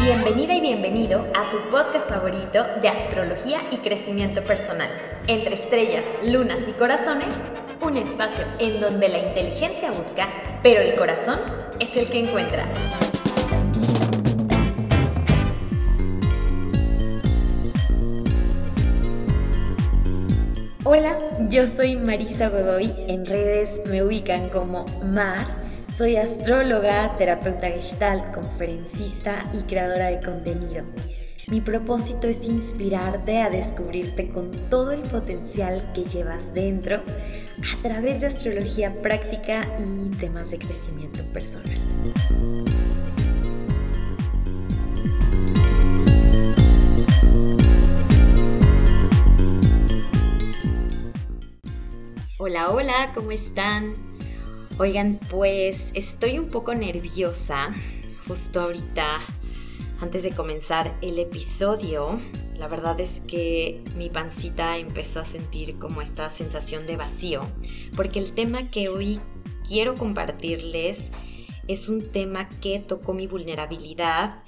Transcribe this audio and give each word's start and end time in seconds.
Bienvenida 0.00 0.54
y 0.54 0.62
bienvenido 0.62 1.26
a 1.34 1.50
tu 1.50 1.58
podcast 1.70 2.08
favorito 2.08 2.64
de 2.80 2.88
astrología 2.88 3.60
y 3.70 3.76
crecimiento 3.76 4.42
personal. 4.42 4.88
Entre 5.26 5.54
estrellas, 5.54 6.06
lunas 6.24 6.66
y 6.66 6.72
corazones, 6.72 7.28
un 7.82 7.98
espacio 7.98 8.42
en 8.58 8.80
donde 8.80 9.10
la 9.10 9.18
inteligencia 9.18 9.90
busca, 9.90 10.30
pero 10.62 10.80
el 10.80 10.94
corazón 10.94 11.38
es 11.78 11.94
el 11.94 12.08
que 12.08 12.20
encuentra. 12.20 12.64
Hola, 20.84 21.18
yo 21.50 21.66
soy 21.66 21.96
Marisa 21.96 22.48
Godoy. 22.48 22.94
En 23.08 23.26
redes 23.26 23.82
me 23.90 24.02
ubican 24.02 24.48
como 24.48 24.86
Mar 25.02 25.63
soy 25.96 26.16
astróloga, 26.16 27.16
terapeuta 27.18 27.68
gestalt, 27.68 28.34
conferencista 28.34 29.48
y 29.52 29.62
creadora 29.62 30.08
de 30.08 30.20
contenido. 30.20 30.84
Mi 31.46 31.60
propósito 31.60 32.26
es 32.26 32.48
inspirarte 32.48 33.38
a 33.38 33.48
descubrirte 33.48 34.28
con 34.28 34.50
todo 34.70 34.90
el 34.90 35.02
potencial 35.02 35.92
que 35.92 36.02
llevas 36.02 36.52
dentro 36.52 36.96
a 36.96 37.82
través 37.82 38.22
de 38.22 38.26
astrología 38.26 39.00
práctica 39.02 39.68
y 39.78 40.08
temas 40.16 40.50
de 40.50 40.58
crecimiento 40.58 41.22
personal. 41.32 41.78
Hola, 52.38 52.70
hola, 52.70 53.12
¿cómo 53.14 53.30
están? 53.30 54.13
Oigan, 54.76 55.20
pues 55.30 55.92
estoy 55.94 56.36
un 56.36 56.50
poco 56.50 56.74
nerviosa 56.74 57.72
justo 58.26 58.60
ahorita, 58.60 59.20
antes 60.00 60.24
de 60.24 60.32
comenzar 60.32 60.98
el 61.00 61.20
episodio. 61.20 62.18
La 62.58 62.66
verdad 62.66 63.00
es 63.00 63.20
que 63.20 63.84
mi 63.94 64.10
pancita 64.10 64.76
empezó 64.76 65.20
a 65.20 65.24
sentir 65.24 65.78
como 65.78 66.02
esta 66.02 66.28
sensación 66.28 66.86
de 66.86 66.96
vacío, 66.96 67.42
porque 67.94 68.18
el 68.18 68.32
tema 68.32 68.68
que 68.72 68.88
hoy 68.88 69.20
quiero 69.68 69.94
compartirles 69.94 71.12
es 71.68 71.88
un 71.88 72.10
tema 72.10 72.48
que 72.58 72.80
tocó 72.80 73.14
mi 73.14 73.28
vulnerabilidad 73.28 74.42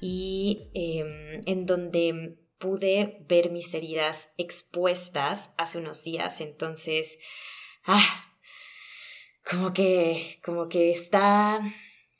y 0.00 0.70
em, 0.72 1.42
en 1.44 1.66
donde 1.66 2.38
pude 2.58 3.26
ver 3.28 3.50
mis 3.50 3.74
heridas 3.74 4.32
expuestas 4.38 5.50
hace 5.58 5.76
unos 5.76 6.02
días. 6.02 6.40
Entonces, 6.40 7.18
ah, 7.84 8.25
como 9.48 9.72
que, 9.72 10.40
como 10.44 10.66
que 10.66 10.90
está, 10.90 11.60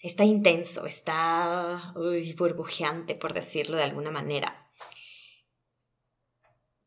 está 0.00 0.24
intenso, 0.24 0.86
está 0.86 1.92
burbujeante, 2.36 3.14
por 3.14 3.34
decirlo 3.34 3.76
de 3.76 3.82
alguna 3.82 4.10
manera. 4.10 4.70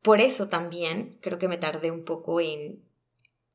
Por 0.01 0.21
eso 0.21 0.47
también 0.47 1.19
creo 1.21 1.37
que 1.37 1.49
me 1.49 1.57
tardé 1.57 1.91
un 1.91 2.05
poco 2.05 2.39
en 2.39 2.87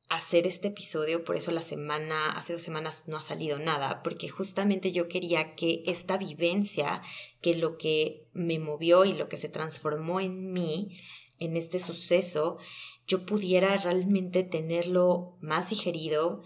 hacer 0.09 0.45
este 0.45 0.67
episodio, 0.67 1.23
por 1.23 1.35
eso 1.35 1.49
la 1.51 1.61
semana, 1.61 2.33
hace 2.33 2.53
dos 2.53 2.61
semanas 2.61 3.07
no 3.07 3.17
ha 3.17 3.21
salido 3.21 3.57
nada, 3.57 4.03
porque 4.03 4.29
justamente 4.29 4.91
yo 4.91 5.07
quería 5.07 5.55
que 5.55 5.81
esta 5.87 6.17
vivencia, 6.17 7.01
que 7.41 7.55
lo 7.55 7.77
que 7.77 8.27
me 8.33 8.59
movió 8.59 9.05
y 9.05 9.13
lo 9.13 9.27
que 9.27 9.37
se 9.37 9.49
transformó 9.49 10.19
en 10.19 10.53
mí, 10.53 10.99
en 11.39 11.57
este 11.57 11.79
suceso, 11.79 12.59
yo 13.07 13.25
pudiera 13.25 13.77
realmente 13.77 14.43
tenerlo 14.43 15.37
más 15.41 15.69
digerido, 15.69 16.43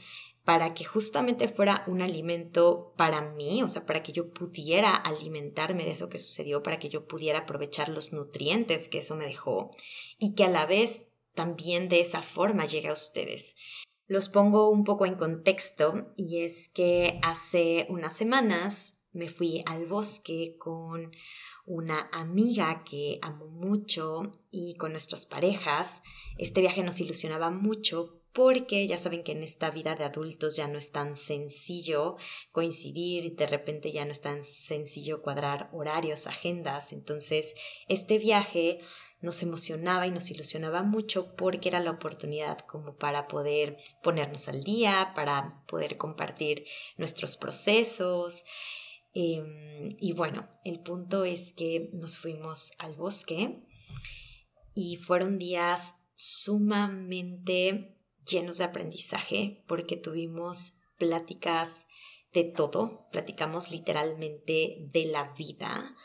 para 0.50 0.74
que 0.74 0.84
justamente 0.84 1.48
fuera 1.48 1.84
un 1.86 2.02
alimento 2.02 2.96
para 2.98 3.22
mí, 3.22 3.62
o 3.62 3.70
sea, 3.70 3.86
para 3.86 4.02
que 4.02 4.14
yo 4.14 4.34
pudiera 4.34 4.96
alimentarme 4.96 5.84
de 5.84 5.92
eso 5.92 6.10
que 6.10 6.18
sucedió, 6.18 6.64
para 6.64 6.80
que 6.80 6.90
yo 6.90 7.06
pudiera 7.06 7.42
aprovechar 7.42 7.90
los 7.90 8.14
nutrientes 8.14 8.90
que 8.90 8.98
eso 8.98 9.16
me 9.16 9.28
dejó 9.28 9.70
y 10.18 10.34
que 10.34 10.46
a 10.46 10.50
la 10.50 10.66
vez 10.66 11.12
también 11.36 11.88
de 11.88 12.02
esa 12.02 12.24
forma 12.24 12.66
llegue 12.66 12.88
a 12.88 12.94
ustedes. 12.94 13.56
Los 14.08 14.28
pongo 14.30 14.72
un 14.72 14.86
poco 14.86 15.06
en 15.06 15.18
contexto 15.18 16.08
y 16.16 16.42
es 16.44 16.70
que 16.70 17.20
hace 17.22 17.86
unas 17.90 18.18
semanas 18.18 19.04
me 19.12 19.30
fui 19.30 19.62
al 19.68 19.86
bosque 19.86 20.56
con 20.58 21.12
una 21.70 22.10
amiga 22.12 22.84
que 22.84 23.20
amo 23.22 23.46
mucho 23.46 24.32
y 24.50 24.74
con 24.74 24.92
nuestras 24.92 25.28
parejas. 25.28 26.02
Este 26.40 26.62
viaje 26.62 26.82
nos 26.82 27.00
ilusionaba 27.00 27.52
mucho 27.52 28.16
porque 28.34 28.88
ya 28.88 28.98
saben 28.98 29.24
que 29.24 29.34
en 29.34 29.44
esta 29.44 29.70
vida 29.70 29.96
de 29.96 30.04
adultos 30.04 30.56
ya 30.56 30.68
no 30.68 30.80
es 30.80 30.92
tan 30.92 31.16
sencillo 31.16 32.18
coincidir 32.52 33.26
y 33.26 33.30
de 33.30 33.46
repente 33.46 33.92
ya 33.92 34.04
no 34.04 34.12
es 34.12 34.22
tan 34.22 34.44
sencillo 34.44 35.22
cuadrar 35.22 35.70
horarios, 35.72 36.26
agendas. 36.26 36.92
Entonces, 36.92 37.54
este 37.88 38.18
viaje 38.18 38.80
nos 39.22 39.44
emocionaba 39.44 40.08
y 40.08 40.12
nos 40.12 40.32
ilusionaba 40.32 40.82
mucho 40.82 41.36
porque 41.36 41.70
era 41.70 41.80
la 41.80 41.92
oportunidad 41.92 42.58
como 42.60 42.96
para 42.96 43.28
poder 43.28 43.78
ponernos 44.02 44.48
al 44.48 44.64
día, 44.64 45.12
para 45.16 45.62
poder 45.68 45.98
compartir 45.98 46.66
nuestros 46.98 47.36
procesos. 47.36 48.46
Em, 49.14 49.96
y 50.00 50.14
bueno, 50.14 50.48
el 50.64 50.82
punto 50.82 51.26
es 51.26 51.54
que 51.54 51.90
nos 51.94 52.18
fuimos 52.18 52.74
al 52.78 52.96
bosque 52.96 53.62
y 54.76 54.98
fueron 54.98 55.40
días 55.40 55.96
sumamente 56.16 57.96
llenos 58.30 58.60
de 58.60 58.66
aprendizaje 58.66 59.64
porque 59.68 59.98
tuvimos 59.98 60.82
pláticas 60.98 61.88
de 62.34 62.44
todo, 62.44 63.08
platicamos 63.12 63.72
literalmente 63.72 64.78
de 64.92 65.06
la 65.06 65.34
vida, 65.34 65.96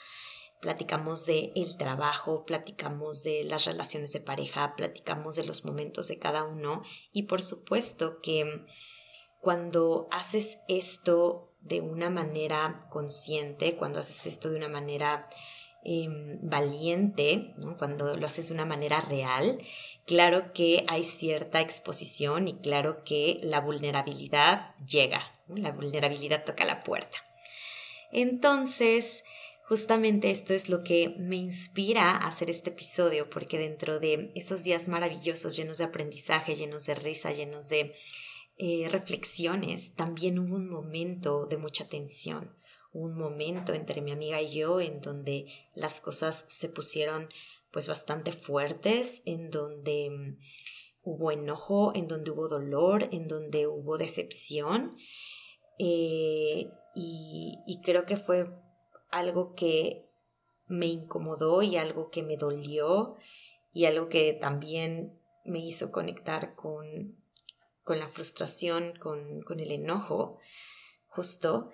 platicamos 0.62 1.26
de 1.26 1.52
el 1.54 1.76
trabajo, 1.76 2.46
platicamos 2.46 3.22
de 3.22 3.44
las 3.44 3.66
relaciones 3.66 4.12
de 4.12 4.20
pareja, 4.20 4.74
platicamos 4.76 5.36
de 5.36 5.44
los 5.44 5.64
momentos 5.66 6.08
de 6.08 6.18
cada 6.18 6.44
uno 6.44 6.82
y 7.12 7.24
por 7.24 7.42
supuesto 7.42 8.20
que 8.22 8.64
cuando 9.40 10.08
haces 10.10 10.60
esto 10.68 11.53
de 11.64 11.80
una 11.80 12.10
manera 12.10 12.76
consciente, 12.90 13.76
cuando 13.76 14.00
haces 14.00 14.26
esto 14.26 14.50
de 14.50 14.56
una 14.56 14.68
manera 14.68 15.28
Em, 15.86 16.38
valiente, 16.40 17.54
cuando 17.78 18.16
lo 18.16 18.26
haces 18.26 18.48
de 18.48 18.54
una 18.54 18.64
manera 18.64 19.02
real, 19.02 19.60
claro 20.06 20.54
que 20.54 20.86
hay 20.88 21.04
cierta 21.04 21.60
exposición 21.60 22.48
y 22.48 22.54
claro 22.54 23.04
que 23.04 23.38
la 23.42 23.60
vulnerabilidad 23.60 24.74
llega, 24.86 25.30
la 25.46 25.72
vulnerabilidad 25.72 26.46
toca 26.46 26.64
la 26.64 26.82
puerta. 26.84 27.18
Entonces, 28.12 29.24
justamente 29.68 30.30
esto 30.30 30.54
es 30.54 30.70
lo 30.70 30.84
que 30.84 31.16
me 31.18 31.36
inspira 31.36 32.12
a 32.12 32.28
hacer 32.28 32.48
este 32.48 32.70
episodio, 32.70 33.28
porque 33.28 33.58
dentro 33.58 34.00
de 34.00 34.30
esos 34.34 34.64
días 34.64 34.88
maravillosos, 34.88 35.54
llenos 35.54 35.76
de 35.76 35.84
aprendizaje, 35.84 36.56
llenos 36.56 36.86
de 36.86 36.94
risa, 36.94 37.30
llenos 37.30 37.68
de 37.68 37.94
eh, 38.56 38.88
reflexiones, 38.90 39.94
también 39.94 40.38
hubo 40.38 40.56
un 40.56 40.68
momento 40.68 41.46
de 41.46 41.56
mucha 41.56 41.88
tensión 41.88 42.54
un 42.94 43.18
momento 43.18 43.74
entre 43.74 44.00
mi 44.00 44.12
amiga 44.12 44.40
y 44.40 44.54
yo 44.54 44.80
en 44.80 45.00
donde 45.00 45.46
las 45.74 46.00
cosas 46.00 46.46
se 46.48 46.68
pusieron 46.68 47.28
pues 47.72 47.88
bastante 47.88 48.30
fuertes, 48.30 49.22
en 49.26 49.50
donde 49.50 50.10
mm, 50.10 50.38
hubo 51.02 51.32
enojo, 51.32 51.92
en 51.96 52.06
donde 52.06 52.30
hubo 52.30 52.48
dolor, 52.48 53.08
en 53.10 53.26
donde 53.26 53.66
hubo 53.66 53.98
decepción. 53.98 54.96
Eh, 55.80 56.70
y, 56.94 57.58
y 57.66 57.80
creo 57.82 58.06
que 58.06 58.16
fue 58.16 58.48
algo 59.10 59.56
que 59.56 60.08
me 60.68 60.86
incomodó 60.86 61.62
y 61.62 61.76
algo 61.76 62.10
que 62.10 62.22
me 62.22 62.36
dolió 62.36 63.16
y 63.72 63.86
algo 63.86 64.08
que 64.08 64.34
también 64.34 65.18
me 65.44 65.58
hizo 65.58 65.90
conectar 65.90 66.54
con, 66.54 67.16
con 67.84 68.00
la 68.00 68.08
frustración, 68.08 68.94
con, 68.98 69.42
con 69.42 69.60
el 69.60 69.70
enojo, 69.70 70.38
justo. 71.06 71.70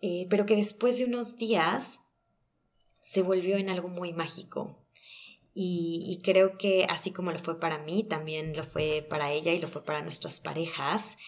Eh, 0.00 0.26
pero 0.28 0.44
que 0.44 0.56
después 0.56 0.98
de 0.98 1.04
unos 1.04 1.38
días 1.38 2.00
se 3.00 3.22
volvió 3.22 3.56
en 3.56 3.70
algo 3.70 3.88
muy 3.88 4.12
mágico. 4.12 4.78
Y, 5.54 6.22
creo 6.24 6.56
que 6.56 6.86
así 6.88 7.12
como 7.12 7.30
lo 7.30 7.38
fue 7.38 7.60
para 7.60 7.76
mí, 7.76 8.04
también 8.04 8.56
lo 8.56 8.64
fue 8.64 9.06
para 9.08 9.32
ella 9.32 9.52
y 9.52 9.60
lo 9.60 9.68
fue 9.68 9.84
para 9.84 10.00
nuestras 10.00 10.40
parejas. 10.40 11.18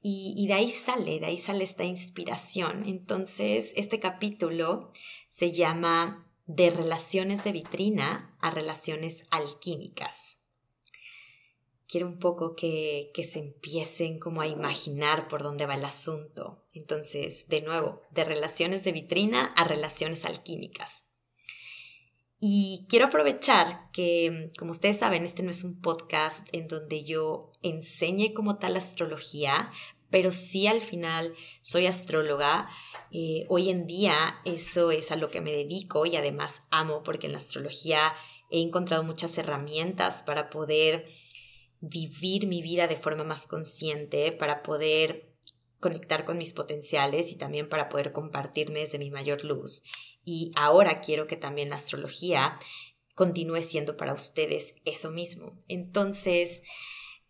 Y, 0.00 0.32
y, 0.36 0.46
de 0.46 0.54
ahí 0.54 0.70
sale, 0.70 1.18
de 1.18 1.26
ahí 1.26 1.38
sale 1.38 1.64
esta 1.64 1.84
inspiración. 1.84 2.86
Entonces, 2.86 3.72
este 3.76 3.98
capítulo 3.98 4.92
se 5.28 5.50
llama 5.50 6.20
De 6.46 6.70
relaciones 6.70 7.42
de 7.42 7.52
vitrina 7.52 8.36
a 8.40 8.50
relaciones 8.50 9.26
alquímicas 9.30 10.43
quiero 11.88 12.06
un 12.06 12.18
poco 12.18 12.54
que, 12.54 13.10
que 13.14 13.24
se 13.24 13.40
empiecen 13.40 14.18
como 14.18 14.40
a 14.40 14.46
imaginar 14.46 15.28
por 15.28 15.42
dónde 15.42 15.66
va 15.66 15.74
el 15.74 15.84
asunto. 15.84 16.64
Entonces, 16.72 17.48
de 17.48 17.62
nuevo, 17.62 18.02
de 18.10 18.24
relaciones 18.24 18.84
de 18.84 18.92
vitrina 18.92 19.46
a 19.56 19.64
relaciones 19.64 20.24
alquímicas. 20.24 21.08
Y 22.46 22.84
quiero 22.90 23.06
aprovechar 23.06 23.90
que, 23.90 24.50
como 24.58 24.72
ustedes 24.72 24.98
saben, 24.98 25.24
este 25.24 25.42
no 25.42 25.50
es 25.50 25.64
un 25.64 25.80
podcast 25.80 26.46
en 26.52 26.68
donde 26.68 27.02
yo 27.02 27.48
enseñe 27.62 28.34
como 28.34 28.58
tal 28.58 28.76
astrología, 28.76 29.70
pero 30.10 30.30
sí 30.30 30.66
al 30.66 30.82
final 30.82 31.34
soy 31.62 31.86
astróloga. 31.86 32.68
Eh, 33.10 33.46
hoy 33.48 33.70
en 33.70 33.86
día 33.86 34.42
eso 34.44 34.90
es 34.90 35.10
a 35.10 35.16
lo 35.16 35.30
que 35.30 35.40
me 35.40 35.52
dedico 35.52 36.04
y 36.04 36.16
además 36.16 36.66
amo 36.70 37.02
porque 37.02 37.26
en 37.26 37.32
la 37.32 37.38
astrología 37.38 38.12
he 38.50 38.60
encontrado 38.60 39.02
muchas 39.04 39.38
herramientas 39.38 40.22
para 40.22 40.50
poder 40.50 41.06
vivir 41.88 42.46
mi 42.46 42.62
vida 42.62 42.86
de 42.86 42.96
forma 42.96 43.24
más 43.24 43.46
consciente, 43.46 44.32
para 44.32 44.62
poder 44.62 45.34
conectar 45.80 46.24
con 46.24 46.38
mis 46.38 46.52
potenciales 46.52 47.30
y 47.30 47.36
también 47.36 47.68
para 47.68 47.88
poder 47.88 48.12
compartirme 48.12 48.80
desde 48.80 48.98
mi 48.98 49.10
mayor 49.10 49.44
luz. 49.44 49.84
Y 50.24 50.50
ahora 50.56 50.94
quiero 50.94 51.26
que 51.26 51.36
también 51.36 51.68
la 51.68 51.76
astrología 51.76 52.58
continúe 53.14 53.60
siendo 53.60 53.96
para 53.96 54.14
ustedes 54.14 54.76
eso 54.84 55.10
mismo. 55.10 55.58
Entonces, 55.68 56.62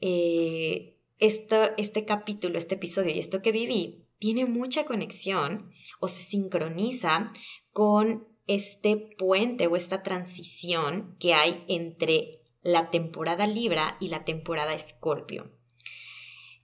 eh, 0.00 0.96
este 1.18 2.04
capítulo, 2.04 2.58
este 2.58 2.76
episodio 2.76 3.14
y 3.14 3.18
esto 3.18 3.42
que 3.42 3.52
viví 3.52 4.02
tiene 4.18 4.46
mucha 4.46 4.84
conexión 4.84 5.72
o 6.00 6.08
se 6.08 6.22
sincroniza 6.22 7.26
con 7.72 8.28
este 8.46 8.96
puente 9.18 9.66
o 9.66 9.76
esta 9.76 10.02
transición 10.02 11.16
que 11.18 11.34
hay 11.34 11.64
entre 11.68 12.43
la 12.64 12.90
temporada 12.90 13.46
Libra 13.46 13.96
y 14.00 14.08
la 14.08 14.24
temporada 14.24 14.74
Escorpio. 14.74 15.52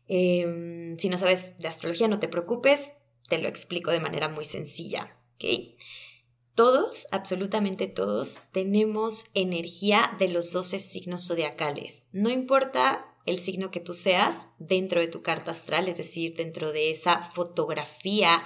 Em, 0.08 0.98
si 0.98 1.08
no 1.08 1.16
sabes 1.18 1.58
de 1.58 1.68
astrología, 1.68 2.08
no 2.08 2.18
te 2.18 2.26
preocupes, 2.26 2.94
te 3.28 3.38
lo 3.38 3.48
explico 3.48 3.92
de 3.92 4.00
manera 4.00 4.28
muy 4.28 4.44
sencilla. 4.44 5.16
Todos, 6.54 7.06
absolutamente 7.12 7.86
todos, 7.86 8.40
tenemos 8.52 9.26
energía 9.34 10.14
de 10.18 10.28
los 10.28 10.52
12 10.52 10.78
signos 10.78 11.28
zodiacales. 11.28 12.08
No 12.12 12.28
importa 12.28 13.06
el 13.24 13.38
signo 13.38 13.70
que 13.70 13.80
tú 13.80 13.94
seas 13.94 14.48
dentro 14.58 15.00
de 15.00 15.08
tu 15.08 15.22
carta 15.22 15.52
astral, 15.52 15.88
es 15.88 15.96
decir, 15.96 16.34
dentro 16.34 16.72
de 16.72 16.90
esa 16.90 17.22
fotografía 17.22 18.42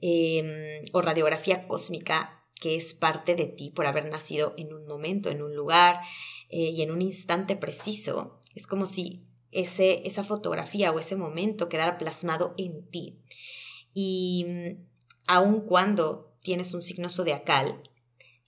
em, 0.00 0.82
o 0.92 1.02
radiografía 1.02 1.68
cósmica 1.68 2.43
que 2.64 2.76
es 2.76 2.94
parte 2.94 3.34
de 3.34 3.44
ti 3.44 3.68
por 3.68 3.86
haber 3.86 4.08
nacido 4.08 4.54
en 4.56 4.72
un 4.72 4.86
momento, 4.86 5.28
en 5.28 5.42
un 5.42 5.54
lugar 5.54 6.00
eh, 6.48 6.70
y 6.70 6.80
en 6.80 6.92
un 6.92 7.02
instante 7.02 7.56
preciso. 7.56 8.40
Es 8.54 8.66
como 8.66 8.86
si 8.86 9.22
ese, 9.50 10.00
esa 10.08 10.24
fotografía 10.24 10.90
o 10.90 10.98
ese 10.98 11.14
momento 11.14 11.68
quedara 11.68 11.98
plasmado 11.98 12.54
en 12.56 12.88
ti. 12.88 13.18
Y 13.92 14.46
mm, 14.48 14.82
aun 15.26 15.60
cuando 15.66 16.32
tienes 16.42 16.72
un 16.72 16.80
signo 16.80 17.10
zodiacal, 17.10 17.82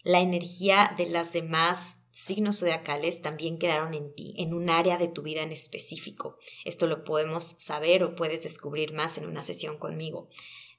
la 0.02 0.20
energía 0.20 0.94
de 0.96 1.10
las 1.10 1.34
demás 1.34 1.98
signos 2.10 2.60
zodiacales 2.60 3.20
también 3.20 3.58
quedaron 3.58 3.92
en 3.92 4.14
ti, 4.14 4.32
en 4.38 4.54
un 4.54 4.70
área 4.70 4.96
de 4.96 5.08
tu 5.08 5.20
vida 5.20 5.42
en 5.42 5.52
específico. 5.52 6.38
Esto 6.64 6.86
lo 6.86 7.04
podemos 7.04 7.44
saber 7.44 8.02
o 8.02 8.14
puedes 8.14 8.44
descubrir 8.44 8.94
más 8.94 9.18
en 9.18 9.26
una 9.26 9.42
sesión 9.42 9.76
conmigo. 9.76 10.30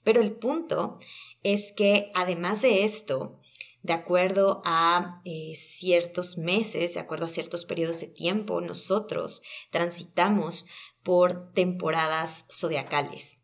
Pero 0.07 0.21
el 0.21 0.37
punto 0.37 0.99
es 1.43 1.73
que 1.75 2.13
además 2.15 2.61
de 2.61 2.85
esto, 2.85 3.41
de 3.81 3.91
acuerdo 3.91 4.61
a 4.63 5.19
eh, 5.25 5.51
ciertos 5.57 6.37
meses, 6.37 6.93
de 6.93 7.01
acuerdo 7.01 7.25
a 7.25 7.27
ciertos 7.27 7.65
periodos 7.65 7.99
de 7.99 8.07
tiempo, 8.07 8.61
nosotros 8.61 9.41
transitamos 9.69 10.69
por 11.03 11.51
temporadas 11.51 12.47
zodiacales. 12.49 13.41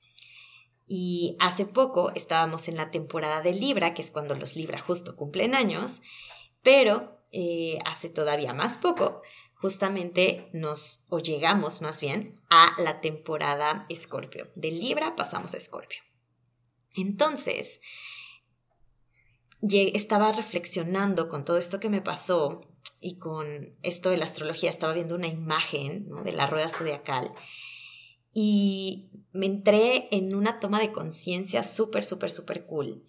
Y 0.88 1.36
hace 1.42 1.65
poco 1.65 2.13
estábamos 2.15 2.69
en 2.69 2.77
la 2.77 2.92
temporada 2.92 3.42
de 3.42 3.51
Libra, 3.51 3.94
que 3.94 4.01
es 4.01 4.12
cuando 4.12 4.33
los 4.33 4.56
Libra 4.56 4.80
justo 4.80 5.18
cumplen 5.18 5.56
años, 5.56 6.01
pero 6.62 7.18
eh, 7.33 7.77
hace 7.83 8.07
todavía 8.07 8.54
más 8.54 8.77
poco, 8.77 9.21
justamente 9.56 10.48
nos, 10.54 11.07
o 11.10 11.19
llegamos 11.19 11.81
más 11.81 12.00
bien, 12.00 12.36
a 12.50 12.74
la 12.77 13.01
temporada 13.01 13.86
Escorpio. 13.89 14.48
De 14.56 14.71
Libra 14.71 15.18
pasamos 15.18 15.54
a 15.56 15.57
Escorpio. 15.57 16.00
Entonces, 16.95 17.81
estaba 19.61 20.31
reflexionando 20.31 21.29
con 21.29 21.45
todo 21.45 21.57
esto 21.57 21.79
que 21.79 21.89
me 21.89 22.01
pasó 22.01 22.61
y 22.99 23.17
con 23.17 23.75
esto 23.81 24.09
de 24.09 24.17
la 24.17 24.25
astrología, 24.25 24.69
estaba 24.69 24.93
viendo 24.93 25.15
una 25.15 25.27
imagen 25.27 26.09
de 26.23 26.33
la 26.33 26.47
rueda 26.47 26.69
zodiacal 26.69 27.33
y 28.33 29.09
me 29.31 29.45
entré 29.45 30.07
en 30.11 30.35
una 30.35 30.59
toma 30.59 30.79
de 30.79 30.91
conciencia 30.91 31.63
súper, 31.63 32.03
súper, 32.03 32.31
súper 32.31 32.65
cool. 32.65 33.03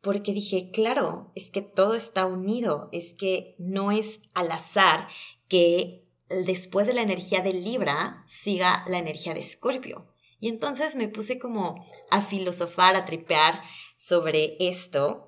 Porque 0.00 0.32
dije, 0.32 0.70
claro, 0.70 1.32
es 1.34 1.50
que 1.50 1.60
todo 1.60 1.94
está 1.94 2.26
unido, 2.26 2.88
es 2.92 3.14
que 3.14 3.56
no 3.58 3.90
es 3.90 4.22
al 4.34 4.52
azar 4.52 5.08
que 5.48 6.06
después 6.28 6.86
de 6.86 6.94
la 6.94 7.02
energía 7.02 7.40
de 7.40 7.52
Libra 7.52 8.22
siga 8.26 8.84
la 8.86 8.98
energía 8.98 9.34
de 9.34 9.40
Escorpio. 9.40 10.06
Y 10.40 10.48
entonces 10.48 10.96
me 10.96 11.08
puse 11.08 11.38
como 11.38 11.84
a 12.10 12.22
filosofar, 12.22 12.96
a 12.96 13.04
tripear 13.04 13.62
sobre 13.96 14.56
esto 14.60 15.26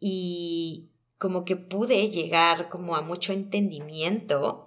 y 0.00 0.88
como 1.18 1.44
que 1.44 1.56
pude 1.56 2.10
llegar 2.10 2.68
como 2.68 2.96
a 2.96 3.02
mucho 3.02 3.32
entendimiento 3.32 4.66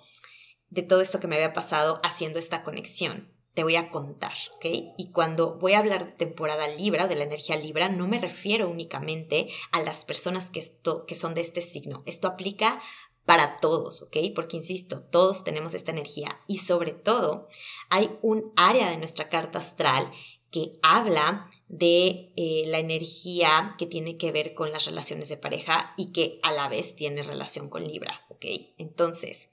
de 0.70 0.84
todo 0.84 1.02
esto 1.02 1.20
que 1.20 1.28
me 1.28 1.36
había 1.36 1.54
pasado 1.54 2.00
haciendo 2.04 2.40
esta 2.40 2.64
conexión. 2.64 3.32
Te 3.54 3.64
voy 3.64 3.76
a 3.76 3.90
contar, 3.90 4.34
¿ok? 4.56 4.66
Y 4.98 5.12
cuando 5.12 5.58
voy 5.60 5.74
a 5.74 5.80
hablar 5.80 6.06
de 6.06 6.12
temporada 6.14 6.70
Libra, 6.70 7.08
de 7.08 7.16
la 7.16 7.26
energía 7.26 7.58
Libra, 7.58 7.90
no 7.90 8.08
me 8.08 8.18
refiero 8.18 8.70
únicamente 8.70 9.50
a 9.74 9.82
las 9.82 10.06
personas 10.06 10.50
que, 10.50 10.60
esto, 10.60 11.06
que 11.06 11.16
son 11.16 11.34
de 11.34 11.42
este 11.42 11.60
signo. 11.60 12.02
Esto 12.06 12.30
aplica 12.30 12.82
para 13.26 13.58
todos, 13.58 14.04
¿ok? 14.04 14.18
Porque, 14.36 14.58
insisto, 14.58 15.04
todos 15.04 15.44
tenemos 15.44 15.74
esta 15.74 15.92
energía 15.92 16.40
y 16.48 16.58
sobre 16.58 16.92
todo 16.92 17.48
hay 17.90 18.18
un 18.22 18.52
área 18.56 18.90
de 18.90 18.98
nuestra 18.98 19.30
carta 19.30 19.60
astral 19.60 20.12
que 20.52 20.80
habla 20.82 21.50
de 21.70 22.34
eh, 22.36 22.64
la 22.68 22.80
energía 22.80 23.74
que 23.78 23.86
tiene 23.86 24.18
que 24.18 24.32
ver 24.32 24.54
con 24.54 24.72
las 24.72 24.86
relaciones 24.86 25.30
de 25.30 25.38
pareja 25.38 25.94
y 25.98 26.12
que 26.12 26.40
a 26.44 26.52
la 26.52 26.68
vez 26.68 26.96
tiene 26.96 27.24
relación 27.24 27.70
con 27.70 27.88
Libra, 27.88 28.26
¿ok? 28.30 28.46
Entonces, 28.78 29.52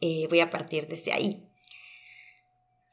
eh, 0.00 0.26
voy 0.28 0.40
a 0.40 0.50
partir 0.50 0.88
desde 0.88 1.12
ahí. 1.12 1.48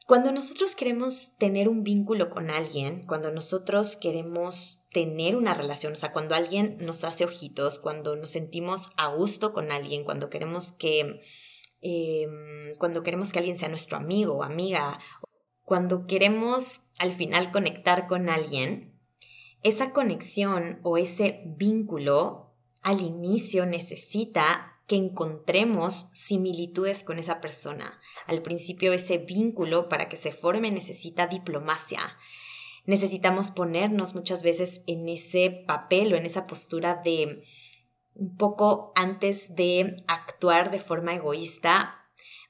Cuando 0.06 0.32
nosotros 0.32 0.74
queremos 0.74 1.36
tener 1.38 1.68
un 1.68 1.84
vínculo 1.84 2.28
con 2.28 2.50
alguien, 2.50 3.06
cuando 3.06 3.30
nosotros 3.30 3.96
queremos 3.96 4.84
tener 4.92 5.36
una 5.36 5.54
relación, 5.54 5.92
o 5.92 5.96
sea, 5.96 6.12
cuando 6.12 6.34
alguien 6.34 6.76
nos 6.80 7.04
hace 7.04 7.24
ojitos, 7.24 7.78
cuando 7.78 8.16
nos 8.16 8.30
sentimos 8.30 8.92
a 8.96 9.14
gusto 9.14 9.52
con 9.52 9.70
alguien, 9.70 10.02
cuando 10.04 10.28
queremos 10.28 10.72
que, 10.72 11.20
em, 11.82 12.72
cuando 12.78 13.04
queremos 13.04 13.32
que 13.32 13.38
alguien 13.38 13.58
sea 13.58 13.68
nuestro 13.68 13.96
amigo 13.96 14.34
o 14.34 14.42
amiga, 14.42 14.98
cuando 15.62 16.06
queremos 16.06 16.90
al 16.98 17.12
final 17.12 17.52
conectar 17.52 18.08
con 18.08 18.28
alguien, 18.28 19.00
esa 19.62 19.92
conexión 19.92 20.80
o 20.82 20.98
ese 20.98 21.42
vínculo 21.46 22.52
al 22.82 23.00
inicio 23.00 23.66
necesita 23.66 24.80
que 24.88 24.96
encontremos 24.96 26.10
similitudes 26.12 27.04
con 27.04 27.20
esa 27.20 27.40
persona. 27.40 28.00
Al 28.26 28.42
principio 28.42 28.92
ese 28.92 29.18
vínculo 29.18 29.88
para 29.88 30.08
que 30.08 30.16
se 30.16 30.32
forme 30.32 30.70
necesita 30.70 31.26
diplomacia. 31.26 32.16
Necesitamos 32.84 33.50
ponernos 33.50 34.14
muchas 34.14 34.42
veces 34.42 34.82
en 34.86 35.08
ese 35.08 35.64
papel 35.66 36.12
o 36.12 36.16
en 36.16 36.26
esa 36.26 36.46
postura 36.46 37.00
de 37.04 37.42
un 38.14 38.36
poco 38.36 38.92
antes 38.94 39.54
de 39.54 39.96
actuar 40.06 40.70
de 40.70 40.80
forma 40.80 41.14
egoísta, 41.14 41.94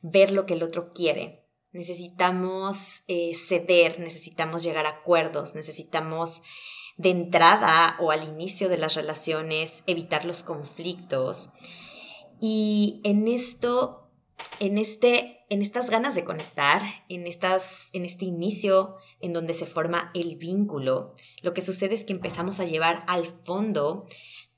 ver 0.00 0.32
lo 0.32 0.46
que 0.46 0.54
el 0.54 0.62
otro 0.62 0.92
quiere. 0.92 1.44
Necesitamos 1.72 3.04
eh, 3.08 3.32
ceder, 3.34 4.00
necesitamos 4.00 4.62
llegar 4.62 4.86
a 4.86 5.00
acuerdos, 5.00 5.54
necesitamos 5.54 6.42
de 6.96 7.10
entrada 7.10 7.96
o 8.00 8.10
al 8.10 8.24
inicio 8.24 8.68
de 8.68 8.76
las 8.76 8.94
relaciones 8.94 9.82
evitar 9.86 10.24
los 10.24 10.42
conflictos 10.42 11.54
y 12.44 13.00
en 13.04 13.28
esto, 13.28 14.10
en, 14.58 14.76
este, 14.76 15.41
en 15.52 15.60
estas 15.60 15.90
ganas 15.90 16.14
de 16.14 16.24
conectar, 16.24 16.80
en, 17.10 17.26
estas, 17.26 17.90
en 17.92 18.06
este 18.06 18.24
inicio 18.24 18.96
en 19.20 19.34
donde 19.34 19.52
se 19.52 19.66
forma 19.66 20.10
el 20.14 20.36
vínculo, 20.36 21.12
lo 21.42 21.52
que 21.52 21.60
sucede 21.60 21.94
es 21.94 22.06
que 22.06 22.14
empezamos 22.14 22.58
a 22.58 22.64
llevar 22.64 23.04
al 23.06 23.26
fondo 23.26 24.06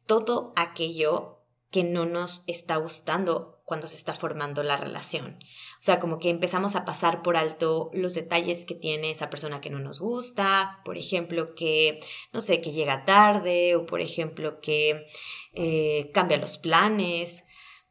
todo 0.07 0.53
aquello 0.55 1.41
que 1.73 1.83
no 1.83 2.07
nos 2.07 2.45
está 2.47 2.77
gustando 2.77 3.61
cuando 3.65 3.89
se 3.89 3.97
está 3.97 4.15
formando 4.15 4.63
la 4.63 4.77
relación. 4.77 5.39
O 5.81 5.83
sea, 5.83 5.99
como 5.99 6.21
que 6.21 6.31
empezamos 6.31 6.77
a 6.77 6.85
pasar 6.85 7.23
por 7.23 7.37
alto 7.37 7.91
los 7.93 8.15
detalles 8.15 8.65
que 8.65 8.77
tiene 8.77 9.11
esa 9.11 9.31
persona 9.31 9.61
que 9.61 9.71
no 9.71 9.81
nos 9.81 9.99
gusta, 9.99 10.81
por 10.85 10.97
ejemplo, 10.97 11.57
que, 11.57 11.99
no 12.33 12.41
sé, 12.41 12.61
que 12.61 12.71
llega 12.71 13.05
tarde 13.05 13.75
o 13.75 13.85
por 13.85 14.01
ejemplo, 14.01 14.61
que 14.61 15.07
eh, 15.55 16.13
cambia 16.15 16.37
los 16.37 16.57
planes 16.57 17.43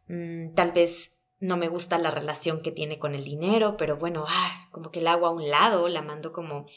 Mm, 0.07 0.53
tal 0.53 0.73
vez 0.73 1.12
no 1.43 1.57
me 1.57 1.67
gusta 1.67 1.97
la 1.97 2.09
relación 2.09 2.61
que 2.61 2.71
tiene 2.71 2.99
con 2.99 3.15
el 3.15 3.25
dinero, 3.25 3.75
pero 3.75 3.97
bueno, 3.97 4.23
ah, 4.25 4.69
como 4.71 4.91
que 4.91 5.01
la 5.01 5.11
hago 5.11 5.27
a 5.27 5.31
un 5.31 5.49
lado, 5.49 5.89
la 5.89 6.01
mando 6.01 6.31
como 6.31 6.67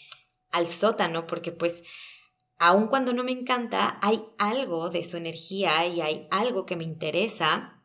al 0.51 0.67
sótano, 0.67 1.29
porque 1.29 1.53
pues 1.53 1.85
aun 2.59 2.89
cuando 2.89 3.13
no 3.13 3.23
me 3.23 3.31
encanta, 3.31 4.01
hay 4.03 4.25
algo 4.39 4.91
de 4.91 5.05
su 5.05 5.19
energía 5.19 5.87
y 5.87 6.01
hay 6.01 6.27
algo 6.33 6.67
que 6.67 6.75
me 6.75 6.83
interesa 6.83 7.81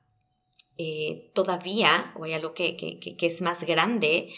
eh, 0.77 1.29
todavía, 1.35 2.13
o 2.15 2.23
hay 2.23 2.33
algo 2.33 2.55
que, 2.55 2.75
que, 2.75 3.00
que, 3.00 3.25
es 3.27 3.43
más 3.43 3.63
grande 3.63 4.33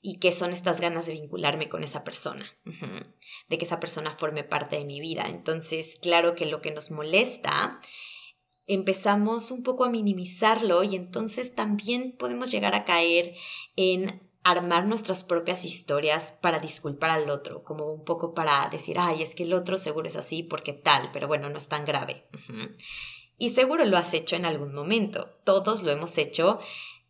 y 0.00 0.20
qué 0.20 0.30
son 0.30 0.52
estas 0.52 0.80
ganas 0.80 1.06
de 1.06 1.14
vincularme 1.14 1.68
con 1.68 1.82
esa 1.82 2.04
persona, 2.04 2.46
de 3.48 3.58
que 3.58 3.64
esa 3.64 3.80
persona 3.80 4.16
forme 4.16 4.44
parte 4.44 4.76
de 4.76 4.84
mi 4.84 5.00
vida. 5.00 5.24
Entonces, 5.28 5.98
claro 6.00 6.34
que 6.34 6.46
lo 6.46 6.60
que 6.60 6.70
nos 6.70 6.92
molesta, 6.92 7.80
empezamos 8.74 9.50
un 9.50 9.62
poco 9.62 9.84
a 9.84 9.90
minimizarlo 9.90 10.82
y 10.82 10.96
entonces 10.96 11.54
también 11.54 12.16
podemos 12.16 12.50
llegar 12.50 12.74
a 12.74 12.84
caer 12.84 13.34
en 13.76 14.22
armar 14.42 14.86
nuestras 14.86 15.24
propias 15.24 15.64
historias 15.64 16.32
para 16.40 16.60
disculpar 16.60 17.10
al 17.10 17.28
otro, 17.30 17.62
como 17.62 17.92
un 17.92 18.04
poco 18.04 18.32
para 18.32 18.68
decir, 18.70 18.96
ay, 18.98 19.22
es 19.22 19.34
que 19.34 19.42
el 19.42 19.52
otro 19.52 19.76
seguro 19.76 20.06
es 20.06 20.16
así 20.16 20.42
porque 20.42 20.72
tal, 20.72 21.10
pero 21.12 21.26
bueno, 21.26 21.50
no 21.50 21.58
es 21.58 21.68
tan 21.68 21.84
grave. 21.84 22.26
Y 23.36 23.50
seguro 23.50 23.84
lo 23.84 23.98
has 23.98 24.14
hecho 24.14 24.36
en 24.36 24.46
algún 24.46 24.72
momento, 24.72 25.28
todos 25.44 25.82
lo 25.82 25.90
hemos 25.90 26.16
hecho 26.16 26.58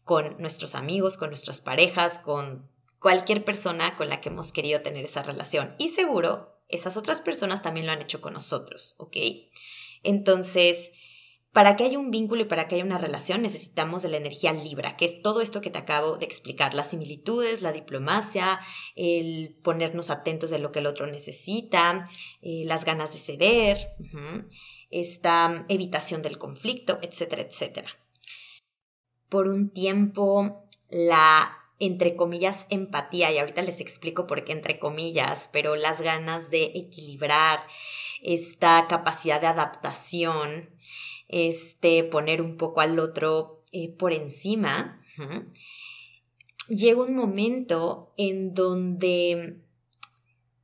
con 0.03 0.37
nuestros 0.39 0.75
amigos, 0.75 1.19
con 1.19 1.29
nuestras 1.29 1.61
parejas, 1.61 2.19
con 2.19 2.69
cualquier 2.99 3.45
persona 3.45 3.97
con 3.97 4.09
la 4.09 4.21
que 4.21 4.31
hemos 4.31 4.53
querido 4.53 4.81
tener 4.81 5.05
esa 5.05 5.23
relación. 5.23 5.75
Y 5.79 5.89
seguro 5.89 6.57
esas 6.69 6.97
otras 6.97 7.21
personas 7.21 7.63
también 7.63 7.87
lo 7.87 7.93
han 7.93 8.03
hecho 8.03 8.21
con 8.21 8.33
nosotros, 8.33 8.95
¿ok? 8.99 9.17
Entonces, 10.03 10.93
para 11.53 11.75
que 11.75 11.85
haya 11.85 11.99
un 11.99 12.11
vínculo 12.11 12.43
y 12.43 12.47
para 12.47 12.69
que 12.69 12.77
haya 12.77 12.85
una 12.85 12.99
relación 12.99 13.43
necesitamos 13.43 14.03
de 14.03 14.09
la 14.09 14.19
energía 14.19 14.53
libra, 14.53 14.97
que 14.97 15.05
es 15.05 15.21
todo 15.21 15.41
esto 15.41 15.61
que 15.61 15.71
te 15.71 15.79
acabo 15.79 16.17
de 16.17 16.27
explicar, 16.27 16.75
las 16.75 16.91
similitudes, 16.91 17.63
la 17.63 17.73
diplomacia, 17.73 18.61
el 18.95 19.59
ponernos 19.63 20.11
atentos 20.11 20.51
de 20.51 20.61
lo 20.61 20.71
que 20.71 20.79
el 20.79 20.87
otro 20.87 21.07
necesita, 21.07 22.05
eh, 22.41 22.63
las 22.67 22.85
ganas 22.85 23.13
de 23.13 23.19
ceder, 23.19 23.97
esta 24.91 25.65
evitación 25.69 26.23
del 26.23 26.39
conflicto, 26.39 26.99
etcétera, 27.03 27.43
etcétera. 27.43 27.89
Por 29.29 29.49
un 29.49 29.71
tiempo, 29.71 30.65
la 30.89 31.57
entre 31.81 32.15
comillas, 32.15 32.67
empatía, 32.69 33.33
y 33.33 33.39
ahorita 33.39 33.63
les 33.63 33.81
explico 33.81 34.27
por 34.27 34.45
qué 34.45 34.53
entre 34.53 34.79
comillas, 34.79 35.49
pero 35.51 35.77
las 35.77 36.03
ganas 36.03 36.51
de 36.51 36.65
equilibrar 36.75 37.67
esta 38.23 38.87
capacidad 38.87 39.41
de 39.41 39.47
adaptación, 39.47 40.69
este, 41.31 42.05
poner 42.05 42.43
un 42.43 42.57
poco 42.57 42.81
al 42.81 42.99
otro 42.99 43.63
eh, 43.73 43.89
por 43.89 44.13
encima, 44.13 45.01
llega 46.69 47.03
un 47.03 47.15
momento 47.15 48.13
en 48.17 48.53
donde 48.53 49.61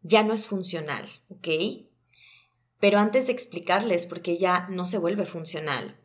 ya 0.02 0.22
no 0.24 0.34
es 0.34 0.46
funcional, 0.46 1.06
¿ok? 1.28 1.48
Pero 2.80 2.98
antes 2.98 3.26
de 3.26 3.32
explicarles 3.32 4.06
por 4.06 4.22
qué 4.22 4.38
ya 4.38 4.66
no 4.68 4.86
se 4.86 4.98
vuelve 4.98 5.24
funcional, 5.24 5.96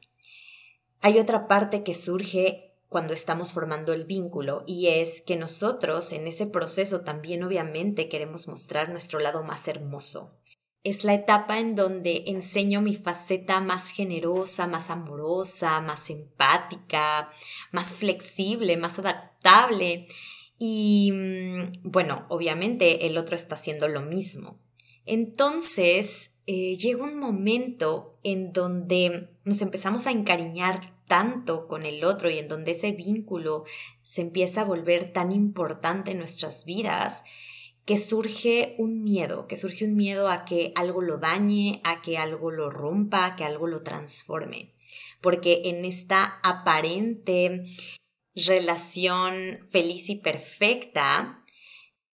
hay 1.01 1.17
otra 1.17 1.47
parte 1.47 1.83
que 1.83 1.93
surge 1.93 2.75
cuando 2.87 3.13
estamos 3.13 3.53
formando 3.53 3.93
el 3.93 4.05
vínculo 4.05 4.63
y 4.67 4.87
es 4.87 5.21
que 5.21 5.37
nosotros 5.37 6.11
en 6.11 6.27
ese 6.27 6.45
proceso 6.45 7.01
también 7.01 7.43
obviamente 7.43 8.09
queremos 8.09 8.47
mostrar 8.47 8.89
nuestro 8.89 9.19
lado 9.19 9.43
más 9.43 9.67
hermoso 9.67 10.40
es 10.83 11.03
la 11.03 11.13
etapa 11.13 11.59
en 11.59 11.75
donde 11.75 12.23
enseño 12.27 12.81
mi 12.81 12.95
faceta 12.95 13.59
más 13.61 13.91
generosa, 13.91 14.67
más 14.67 14.89
amorosa, 14.89 15.79
más 15.79 16.09
empática, 16.09 17.29
más 17.71 17.93
flexible, 17.93 18.77
más 18.77 18.97
adaptable. 18.97 20.07
Y 20.57 21.11
mm, 21.13 21.71
bueno, 21.83 22.25
obviamente 22.29 23.05
el 23.05 23.17
otro 23.17 23.35
está 23.35 23.55
haciendo 23.55 23.87
lo 23.87 24.01
mismo. 24.01 24.59
Entonces, 25.05 26.35
eh, 26.47 26.75
llega 26.75 27.03
un 27.03 27.17
momento 27.17 28.17
en 28.23 28.51
donde 28.51 29.29
nos 29.43 29.61
empezamos 29.61 30.07
a 30.07 30.11
encariñar 30.11 30.95
tanto 31.07 31.67
con 31.67 31.85
el 31.85 32.03
otro 32.05 32.29
y 32.29 32.37
en 32.39 32.47
donde 32.47 32.71
ese 32.71 32.91
vínculo 32.91 33.65
se 34.01 34.21
empieza 34.21 34.61
a 34.61 34.65
volver 34.65 35.11
tan 35.11 35.31
importante 35.31 36.11
en 36.11 36.19
nuestras 36.19 36.65
vidas 36.65 37.25
que 37.85 37.97
surge 37.97 38.75
un 38.77 39.03
miedo, 39.03 39.47
que 39.47 39.55
surge 39.55 39.85
un 39.85 39.95
miedo 39.95 40.29
a 40.29 40.45
que 40.45 40.71
algo 40.75 41.01
lo 41.01 41.17
dañe, 41.17 41.81
a 41.83 42.01
que 42.01 42.17
algo 42.17 42.51
lo 42.51 42.69
rompa, 42.69 43.25
a 43.25 43.35
que 43.35 43.43
algo 43.43 43.67
lo 43.67 43.81
transforme. 43.81 44.73
Porque 45.21 45.61
en 45.65 45.85
esta 45.85 46.39
aparente 46.43 47.65
relación 48.35 49.67
feliz 49.69 50.09
y 50.09 50.15
perfecta, 50.15 51.43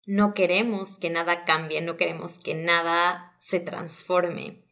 no 0.07 0.35
queremos 0.35 0.99
que 0.99 1.11
nada 1.11 1.45
cambie, 1.45 1.81
no 1.81 1.97
queremos 1.97 2.39
que 2.39 2.55
nada 2.55 3.37
se 3.41 3.61
transforme. 3.61 4.65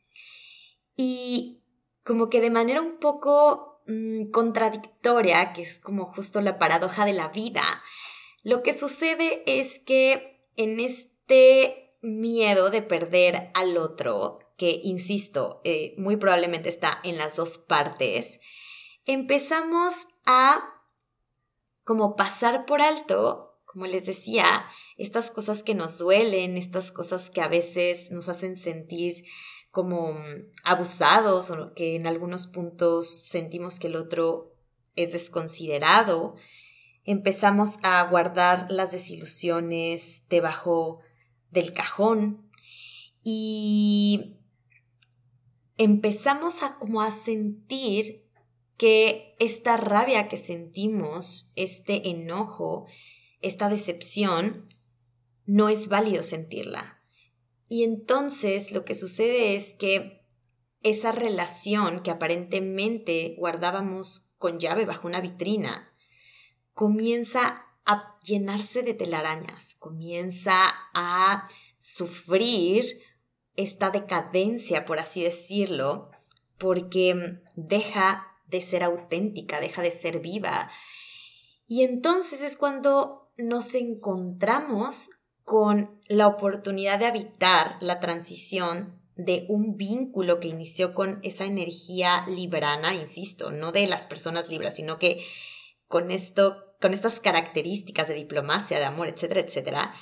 Y 0.97 1.63
como 2.05 2.29
que 2.29 2.41
de 2.41 2.51
manera 2.51 2.81
un 2.81 2.99
poco 2.99 3.83
mm, 3.87 4.31
contradictoria, 4.31 5.53
que 5.53 5.63
es 5.63 5.81
como 5.81 6.07
justo 6.07 6.41
la 6.41 6.59
paradoja 6.59 7.05
de 7.05 7.15
la 7.15 7.29
vida, 7.29 7.83
lo 8.43 8.63
que 8.63 8.73
sucede 8.73 9.43
es 9.47 9.81
que 9.81 10.34
en 10.57 10.81
este 10.81 11.97
miedo 12.03 12.71
de 12.71 12.83
perder 12.83 13.51
al 13.55 13.77
otro, 13.77 14.39
que, 14.57 14.81
insisto, 14.85 15.61
eh, 15.65 15.95
muy 15.99 16.17
probablemente 16.17 16.69
está 16.69 17.01
en 17.03 17.19
las 17.19 17.37
dos 17.37 17.59
partes, 17.59 18.41
empezamos 19.05 20.07
a 20.27 20.71
como 21.85 22.17
pasar 22.17 22.65
por 22.65 22.81
alto, 22.81 23.61
como 23.67 23.87
les 23.87 24.07
decía, 24.07 24.65
estas 24.97 25.31
cosas 25.31 25.63
que 25.63 25.75
nos 25.75 25.99
duelen, 25.99 26.57
estas 26.57 26.93
cosas 26.93 27.31
que 27.31 27.41
a 27.41 27.49
veces 27.49 28.11
nos 28.11 28.29
hacen 28.29 28.57
sentir 28.57 29.25
como 29.71 30.17
abusados 30.63 31.51
o 31.51 31.75
que 31.75 31.97
en 31.97 32.07
algunos 32.07 32.47
puntos 32.47 33.09
sentimos 33.11 33.79
que 33.79 33.89
el 33.89 33.97
otro 33.97 34.55
es 34.95 35.13
desconsiderado 35.13 36.37
empezamos 37.05 37.79
a 37.83 38.03
guardar 38.05 38.67
las 38.71 38.93
desilusiones 38.93 40.25
debajo 40.29 41.01
del 41.51 41.73
cajón 41.73 42.49
y 43.23 44.37
empezamos 45.77 46.63
a 46.63 46.79
como 46.79 47.03
a 47.03 47.11
sentir 47.11 48.25
que 48.77 49.35
esta 49.39 49.77
rabia 49.77 50.29
que 50.29 50.37
sentimos, 50.37 51.53
este 51.57 52.11
enojo, 52.11 52.87
esta 53.41 53.69
decepción, 53.69 54.69
no 55.47 55.69
es 55.69 55.89
válido 55.89 56.23
sentirla. 56.23 57.01
Y 57.69 57.85
entonces 57.85 58.73
lo 58.73 58.85
que 58.85 58.95
sucede 58.95 59.55
es 59.55 59.75
que 59.75 60.23
esa 60.83 61.13
relación 61.13 62.03
que 62.03 62.11
aparentemente 62.11 63.35
guardábamos 63.39 64.33
con 64.39 64.59
llave 64.59 64.85
bajo 64.85 65.07
una 65.07 65.21
vitrina, 65.21 65.94
comienza 66.75 67.65
a 67.87 68.19
llenarse 68.25 68.83
de 68.83 68.95
telarañas, 68.95 69.77
comienza 69.77 70.73
a 70.95 71.49
sufrir 71.79 72.85
esta 73.57 73.91
decadencia, 73.91 74.85
por 74.85 74.99
así 74.99 75.23
decirlo, 75.23 76.11
porque 76.59 77.41
deja 77.57 78.27
de 78.47 78.61
ser 78.61 78.83
auténtica, 78.85 79.61
deja 79.61 79.83
de 79.83 79.91
ser 79.91 80.21
viva. 80.21 80.71
Y 81.67 81.83
entonces 81.83 82.43
es 82.43 82.57
cuando 82.57 83.31
nos 83.37 83.75
encontramos 83.75 85.11
con 85.45 86.01
la 86.09 86.27
oportunidad 86.27 86.99
de 86.99 87.07
habitar 87.07 87.77
la 87.81 88.01
transición 88.01 89.01
de 89.17 89.47
un 89.49 89.77
vínculo 89.77 90.41
que 90.41 90.49
inició 90.49 90.95
con 90.95 91.21
esa 91.23 91.45
energía 91.45 92.25
librana, 92.27 92.95
insisto, 92.95 93.51
no 93.51 93.71
de 93.71 93.87
las 93.87 94.07
personas 94.07 94.49
libras, 94.49 94.75
sino 94.75 94.99
que 94.99 95.23
con 95.87 96.11
esto, 96.11 96.64
con 96.85 96.93
estas 96.93 97.19
características 97.19 98.09
de 98.09 98.15
diplomacia, 98.15 98.79
de 98.79 98.85
amor, 98.85 99.09
etcétera, 99.09 99.41
etcétera. 99.41 99.95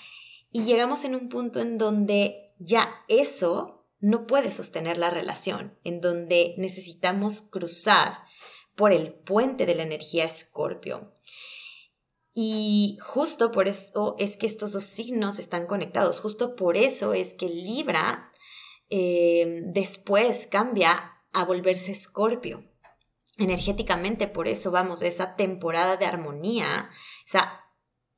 Y 0.50 0.64
llegamos 0.64 1.04
en 1.04 1.14
un 1.14 1.28
punto 1.28 1.60
en 1.60 1.78
donde 1.78 2.56
ya 2.58 2.90
eso 3.06 3.86
no 4.00 4.26
puede 4.26 4.50
sostener 4.50 4.98
la 4.98 5.08
relación, 5.08 5.78
en 5.84 6.00
donde 6.00 6.56
necesitamos 6.58 7.40
cruzar 7.40 8.14
por 8.74 8.92
el 8.92 9.14
puente 9.14 9.64
de 9.64 9.76
la 9.76 9.84
energía 9.84 10.24
escorpio. 10.24 11.12
Y 12.34 12.98
justo 13.00 13.52
por 13.52 13.68
eso 13.68 14.16
es 14.18 14.36
que 14.36 14.46
estos 14.46 14.72
dos 14.72 14.82
signos 14.82 15.38
están 15.38 15.68
conectados, 15.68 16.18
justo 16.18 16.56
por 16.56 16.76
eso 16.76 17.14
es 17.14 17.34
que 17.34 17.46
Libra 17.46 18.32
eh, 18.90 19.60
después 19.66 20.48
cambia 20.48 21.12
a 21.32 21.44
volverse 21.44 21.92
escorpio 21.92 22.71
energéticamente, 23.38 24.28
por 24.28 24.48
eso 24.48 24.70
vamos, 24.70 25.02
esa 25.02 25.36
temporada 25.36 25.96
de 25.96 26.06
armonía, 26.06 26.90
esa 27.26 27.60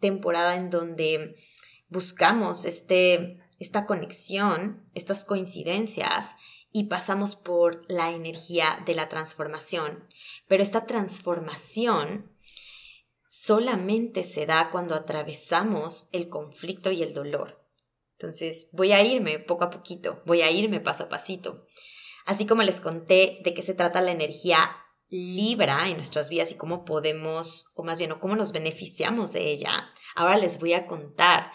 temporada 0.01 0.57
en 0.57 0.71
donde 0.71 1.37
buscamos 1.89 2.65
este, 2.65 3.39
esta 3.59 3.87
conexión, 3.87 4.87
estas 4.95 5.25
coincidencias 5.25 6.37
y 6.73 6.85
pasamos 6.85 7.37
por 7.37 7.85
la 7.89 8.11
energía 8.11 8.83
de 8.85 8.95
la 8.95 9.09
transformación. 9.09 10.09
Pero 10.49 10.63
esta 10.63 10.87
transformación 10.87 12.33
solamente 13.29 14.25
se 14.25 14.47
da 14.47 14.71
cuando 14.71 14.95
atravesamos 14.95 16.09
el 16.13 16.29
conflicto 16.29 16.91
y 16.91 17.03
el 17.03 17.15
dolor. 17.15 17.65
Entonces 18.13 18.69
voy 18.73 18.93
a 18.93 19.03
irme 19.03 19.39
poco 19.39 19.65
a 19.65 19.71
poquito, 19.71 20.23
voy 20.27 20.43
a 20.43 20.51
irme 20.51 20.81
paso 20.81 21.05
a 21.05 21.09
pasito. 21.09 21.67
Así 22.27 22.47
como 22.47 22.63
les 22.63 22.81
conté 22.81 23.41
de 23.45 23.55
qué 23.55 23.63
se 23.63 23.75
trata 23.75 24.01
la 24.01 24.13
energía 24.13 24.71
Libra 25.09 25.89
en 25.89 25.97
nuestras 25.97 26.29
vidas 26.29 26.51
y 26.53 26.57
cómo 26.57 26.85
podemos, 26.85 27.73
o 27.77 27.85
más 27.85 27.99
bien, 27.99 28.13
o 28.13 28.21
cómo 28.21 28.37
nos 28.37 28.53
beneficiamos 28.53 29.33
de 29.33 29.51
ella, 29.51 29.91
ahora 30.17 30.37
les 30.37 30.59
voy 30.59 30.73
a 30.73 30.87
contar 30.87 31.53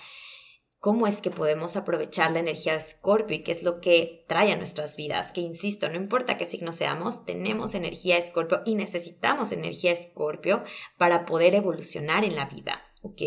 cómo 0.79 1.07
es 1.07 1.21
que 1.21 1.29
podemos 1.29 1.75
aprovechar 1.75 2.31
la 2.31 2.39
energía 2.39 2.73
de 2.73 2.79
Escorpio 2.79 3.35
y 3.35 3.43
qué 3.43 3.51
es 3.51 3.63
lo 3.63 3.81
que 3.81 4.25
trae 4.27 4.51
a 4.51 4.57
nuestras 4.57 4.95
vidas. 4.95 5.31
Que 5.31 5.41
insisto, 5.41 5.89
no 5.89 5.95
importa 5.95 6.37
qué 6.37 6.45
signo 6.45 6.71
seamos, 6.71 7.25
tenemos 7.25 7.75
energía 7.75 8.15
de 8.15 8.21
Escorpio 8.21 8.61
y 8.65 8.75
necesitamos 8.75 9.51
energía 9.51 9.91
de 9.91 9.99
Escorpio 9.99 10.63
para 10.97 11.25
poder 11.25 11.53
evolucionar 11.53 12.23
en 12.23 12.35
la 12.35 12.45
vida, 12.45 12.81
¿ok? 13.01 13.21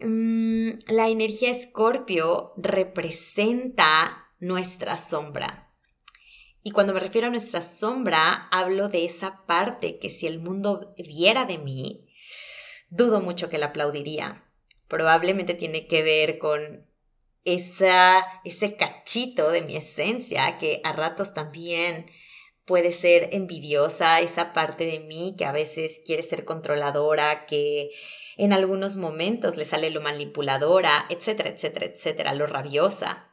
Mm, 0.00 0.70
la 0.88 1.08
energía 1.08 1.50
Escorpio 1.50 2.52
representa 2.56 4.28
nuestra 4.38 4.96
sombra. 4.96 5.63
Y 6.66 6.70
cuando 6.70 6.94
me 6.94 7.00
refiero 7.00 7.26
a 7.26 7.30
nuestra 7.30 7.60
sombra, 7.60 8.48
hablo 8.50 8.88
de 8.88 9.04
esa 9.04 9.44
parte 9.44 9.98
que 9.98 10.08
si 10.08 10.26
el 10.26 10.40
mundo 10.40 10.94
viera 10.96 11.44
de 11.44 11.58
mí, 11.58 12.08
dudo 12.88 13.20
mucho 13.20 13.50
que 13.50 13.58
la 13.58 13.66
aplaudiría. 13.66 14.50
Probablemente 14.88 15.52
tiene 15.52 15.86
que 15.86 16.02
ver 16.02 16.38
con 16.38 16.88
esa, 17.44 18.24
ese 18.44 18.76
cachito 18.76 19.50
de 19.50 19.60
mi 19.60 19.76
esencia 19.76 20.56
que 20.56 20.80
a 20.84 20.94
ratos 20.94 21.34
también 21.34 22.06
puede 22.64 22.92
ser 22.92 23.28
envidiosa, 23.32 24.20
esa 24.20 24.54
parte 24.54 24.86
de 24.86 25.00
mí 25.00 25.34
que 25.36 25.44
a 25.44 25.52
veces 25.52 26.00
quiere 26.06 26.22
ser 26.22 26.46
controladora, 26.46 27.44
que 27.44 27.90
en 28.38 28.54
algunos 28.54 28.96
momentos 28.96 29.58
le 29.58 29.66
sale 29.66 29.90
lo 29.90 30.00
manipuladora, 30.00 31.04
etcétera, 31.10 31.50
etcétera, 31.50 31.84
etcétera, 31.84 32.32
lo 32.32 32.46
rabiosa. 32.46 33.30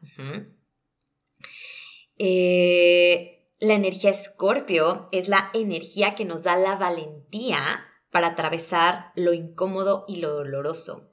Eh, 2.24 3.48
la 3.60 3.74
energía 3.74 4.12
escorpio 4.12 5.10
es 5.12 5.28
la 5.28 5.50
energía 5.56 6.14
que 6.14 6.24
nos 6.24 6.44
da 6.44 6.56
la 6.56 6.76
valentía 6.76 7.84
para 8.12 8.28
atravesar 8.28 9.12
lo 9.16 9.34
incómodo 9.34 10.06
y 10.08 10.18
lo 10.18 10.30
doloroso. 10.30 11.10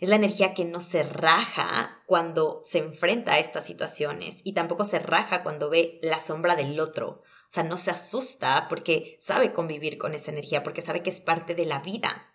Es 0.00 0.08
la 0.08 0.16
energía 0.16 0.54
que 0.54 0.64
no 0.64 0.80
se 0.80 1.02
raja 1.02 2.02
cuando 2.06 2.62
se 2.64 2.78
enfrenta 2.78 3.32
a 3.32 3.38
estas 3.38 3.66
situaciones 3.66 4.40
y 4.44 4.54
tampoco 4.54 4.84
se 4.84 4.98
raja 4.98 5.42
cuando 5.42 5.68
ve 5.68 5.98
la 6.00 6.20
sombra 6.20 6.56
del 6.56 6.80
otro. 6.80 7.20
O 7.20 7.50
sea, 7.50 7.62
no 7.62 7.76
se 7.76 7.90
asusta 7.90 8.66
porque 8.70 9.18
sabe 9.20 9.52
convivir 9.52 9.98
con 9.98 10.14
esa 10.14 10.30
energía, 10.30 10.62
porque 10.62 10.80
sabe 10.80 11.02
que 11.02 11.10
es 11.10 11.20
parte 11.20 11.54
de 11.54 11.66
la 11.66 11.80
vida. 11.80 12.34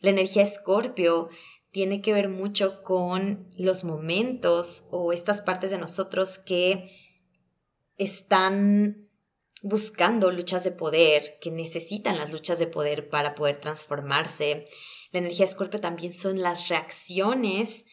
La 0.00 0.08
energía 0.08 0.42
escorpio 0.42 1.28
tiene 1.72 2.00
que 2.00 2.14
ver 2.14 2.30
mucho 2.30 2.82
con 2.82 3.48
los 3.58 3.84
momentos 3.84 4.86
o 4.90 5.12
estas 5.12 5.42
partes 5.42 5.70
de 5.72 5.78
nosotros 5.78 6.38
que 6.38 6.88
están 7.96 9.08
buscando 9.62 10.30
luchas 10.30 10.62
de 10.64 10.72
poder, 10.72 11.38
que 11.40 11.50
necesitan 11.50 12.18
las 12.18 12.30
luchas 12.30 12.58
de 12.58 12.66
poder 12.66 13.08
para 13.08 13.34
poder 13.34 13.60
transformarse. 13.60 14.64
La 15.10 15.20
energía 15.20 15.46
Escorpio 15.46 15.80
también 15.80 16.12
son 16.12 16.42
las 16.42 16.68
reacciones 16.68 17.86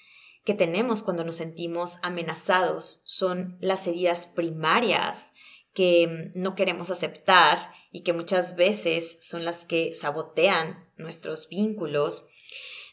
que 0.43 0.53
tenemos 0.53 1.03
cuando 1.03 1.23
nos 1.23 1.37
sentimos 1.37 1.97
amenazados, 2.01 3.03
son 3.05 3.57
las 3.61 3.87
heridas 3.87 4.27
primarias 4.27 5.33
que 5.73 6.31
no 6.35 6.55
queremos 6.55 6.91
aceptar 6.91 7.57
y 7.91 8.03
que 8.03 8.13
muchas 8.13 8.55
veces 8.55 9.17
son 9.21 9.45
las 9.45 9.65
que 9.65 9.93
sabotean 9.93 10.89
nuestros 10.97 11.47
vínculos. 11.47 12.27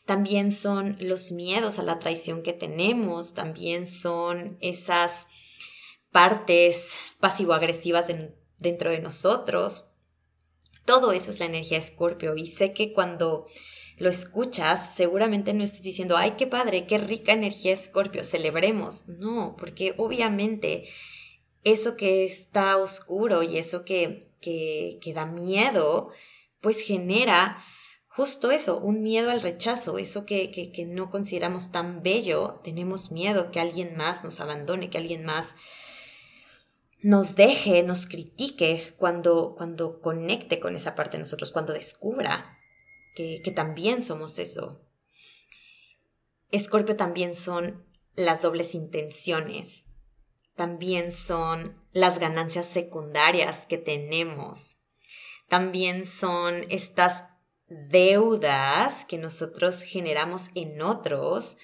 También 0.04 0.52
son 0.52 0.96
los 1.00 1.32
miedos 1.32 1.78
a 1.78 1.82
la 1.82 1.98
traición 1.98 2.42
que 2.42 2.52
tenemos, 2.52 3.34
también 3.34 3.86
son 3.86 4.56
esas 4.60 5.26
partes 6.18 6.96
pasivo-agresivas 7.20 8.08
dentro 8.58 8.90
de 8.90 8.98
nosotros. 8.98 9.92
Todo 10.84 11.12
eso 11.12 11.30
es 11.30 11.38
la 11.38 11.46
energía 11.46 11.78
Escorpio 11.78 12.34
y 12.34 12.46
sé 12.46 12.72
que 12.72 12.92
cuando 12.92 13.46
lo 13.98 14.08
escuchas, 14.08 14.96
seguramente 14.96 15.54
no 15.54 15.62
estés 15.62 15.82
diciendo, 15.82 16.16
ay, 16.16 16.32
qué 16.36 16.48
padre, 16.48 16.88
qué 16.88 16.98
rica 16.98 17.34
energía 17.34 17.72
Escorpio, 17.72 18.24
celebremos. 18.24 19.06
No, 19.06 19.54
porque 19.56 19.94
obviamente 19.96 20.88
eso 21.62 21.96
que 21.96 22.24
está 22.24 22.78
oscuro 22.78 23.44
y 23.44 23.56
eso 23.56 23.84
que, 23.84 24.26
que, 24.40 25.12
da 25.14 25.24
miedo, 25.24 26.10
pues 26.60 26.80
genera 26.80 27.62
justo 28.08 28.50
eso, 28.50 28.80
un 28.80 29.04
miedo 29.04 29.30
al 29.30 29.40
rechazo, 29.40 29.98
eso 29.98 30.26
que, 30.26 30.50
que, 30.50 30.84
no 30.84 31.10
consideramos 31.10 31.70
tan 31.70 32.02
bello, 32.02 32.58
tenemos 32.64 33.12
miedo 33.12 33.52
que 33.52 33.60
alguien 33.60 33.96
más 33.96 34.24
nos 34.24 34.40
abandone, 34.40 34.90
que 34.90 34.98
alguien 34.98 35.24
más 35.24 35.54
nos 37.00 37.36
deje, 37.36 37.82
nos 37.82 38.06
critique 38.06 38.94
cuando, 38.98 39.54
cuando 39.56 40.00
conecte 40.00 40.58
con 40.60 40.74
esa 40.74 40.94
parte 40.94 41.16
de 41.16 41.22
nosotros, 41.22 41.52
cuando 41.52 41.72
descubra 41.72 42.58
que, 43.14 43.40
que 43.42 43.50
también 43.50 44.02
somos 44.02 44.38
eso. 44.38 44.80
Escorpio 46.50 46.96
también 46.96 47.34
son 47.34 47.84
las 48.14 48.42
dobles 48.42 48.74
intenciones, 48.74 49.86
también 50.56 51.12
son 51.12 51.80
las 51.92 52.18
ganancias 52.18 52.66
secundarias 52.66 53.66
que 53.66 53.78
tenemos, 53.78 54.78
también 55.48 56.04
son 56.04 56.66
estas 56.68 57.24
deudas 57.68 59.04
que 59.04 59.18
nosotros 59.18 59.82
generamos 59.82 60.50
en 60.54 60.80
otros 60.82 61.58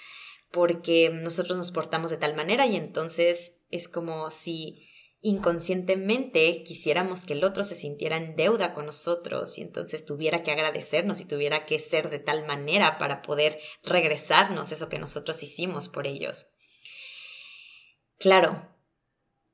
porque 0.51 1.11
nosotros 1.11 1.57
nos 1.57 1.73
portamos 1.73 2.11
de 2.11 2.19
tal 2.19 2.37
manera 2.37 2.67
y 2.67 2.77
entonces 2.77 3.57
es 3.71 3.89
como 3.89 4.31
si 4.31 4.89
inconscientemente 5.25 6.63
quisiéramos 6.65 7.25
que 7.25 7.33
el 7.33 7.45
otro 7.45 7.65
se 7.65 7.75
sintiera 7.75 8.19
en 8.19 8.37
deuda 8.37 8.75
con 8.75 8.85
nosotros 8.85 9.57
y 9.57 9.63
entonces 9.63 10.05
tuviera 10.05 10.43
que 10.43 10.51
agradecernos 10.51 11.23
y 11.23 11.25
tuviera 11.25 11.65
que 11.65 11.79
ser 11.79 12.11
de 12.11 12.19
tal 12.19 12.47
manera 12.47 12.99
para 12.99 13.23
poder 13.23 13.59
regresarnos 13.83 14.71
eso 14.71 14.91
que 14.91 14.99
nosotros 14.99 15.43
hicimos 15.43 15.89
por 15.89 16.07
ellos. 16.07 16.49
Claro, 18.19 18.69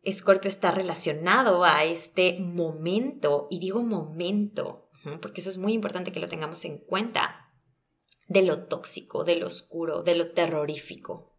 Escorpio 0.03 0.49
está 0.49 0.73
relacionado 0.73 1.63
a 1.63 1.85
este 1.85 2.41
momento, 2.41 3.47
y 3.49 3.61
digo 3.61 3.83
momento, 3.83 4.89
porque 5.23 5.41
eso 5.41 5.51
es 5.51 5.57
muy 5.57 5.73
importante 5.73 6.11
que 6.11 6.21
lo 6.21 6.29
tengamos 6.29 6.65
en 6.65 6.79
cuenta, 6.79 7.53
de 8.27 8.43
lo 8.43 8.67
tóxico, 8.67 9.23
de 9.23 9.37
lo 9.37 9.47
oscuro, 9.47 10.03
de 10.03 10.17
lo 10.17 10.33
terrorífico. 10.33 11.37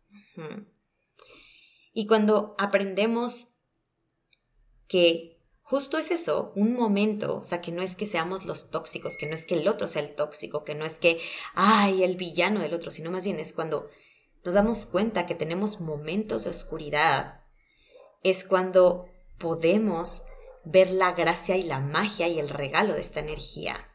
Y 1.91 2.05
cuando 2.05 2.55
aprendemos 2.57 3.50
que 4.91 5.39
justo 5.61 5.97
es 5.97 6.11
eso, 6.11 6.51
un 6.57 6.73
momento, 6.73 7.37
o 7.37 7.43
sea, 7.45 7.61
que 7.61 7.71
no 7.71 7.81
es 7.81 7.95
que 7.95 8.05
seamos 8.05 8.43
los 8.43 8.71
tóxicos, 8.71 9.15
que 9.15 9.25
no 9.25 9.35
es 9.35 9.45
que 9.45 9.55
el 9.55 9.69
otro 9.69 9.87
sea 9.87 10.01
el 10.01 10.15
tóxico, 10.15 10.65
que 10.65 10.75
no 10.75 10.83
es 10.83 10.99
que, 10.99 11.21
ay, 11.53 12.03
el 12.03 12.17
villano 12.17 12.59
del 12.59 12.73
otro, 12.73 12.91
sino 12.91 13.09
más 13.09 13.23
bien 13.23 13.39
es 13.39 13.53
cuando 13.53 13.87
nos 14.43 14.53
damos 14.53 14.85
cuenta 14.85 15.27
que 15.27 15.33
tenemos 15.33 15.79
momentos 15.79 16.43
de 16.43 16.49
oscuridad, 16.49 17.45
es 18.21 18.43
cuando 18.43 19.07
podemos 19.39 20.23
ver 20.65 20.91
la 20.91 21.13
gracia 21.13 21.55
y 21.55 21.63
la 21.63 21.79
magia 21.79 22.27
y 22.27 22.37
el 22.37 22.49
regalo 22.49 22.93
de 22.93 22.99
esta 22.99 23.21
energía. 23.21 23.87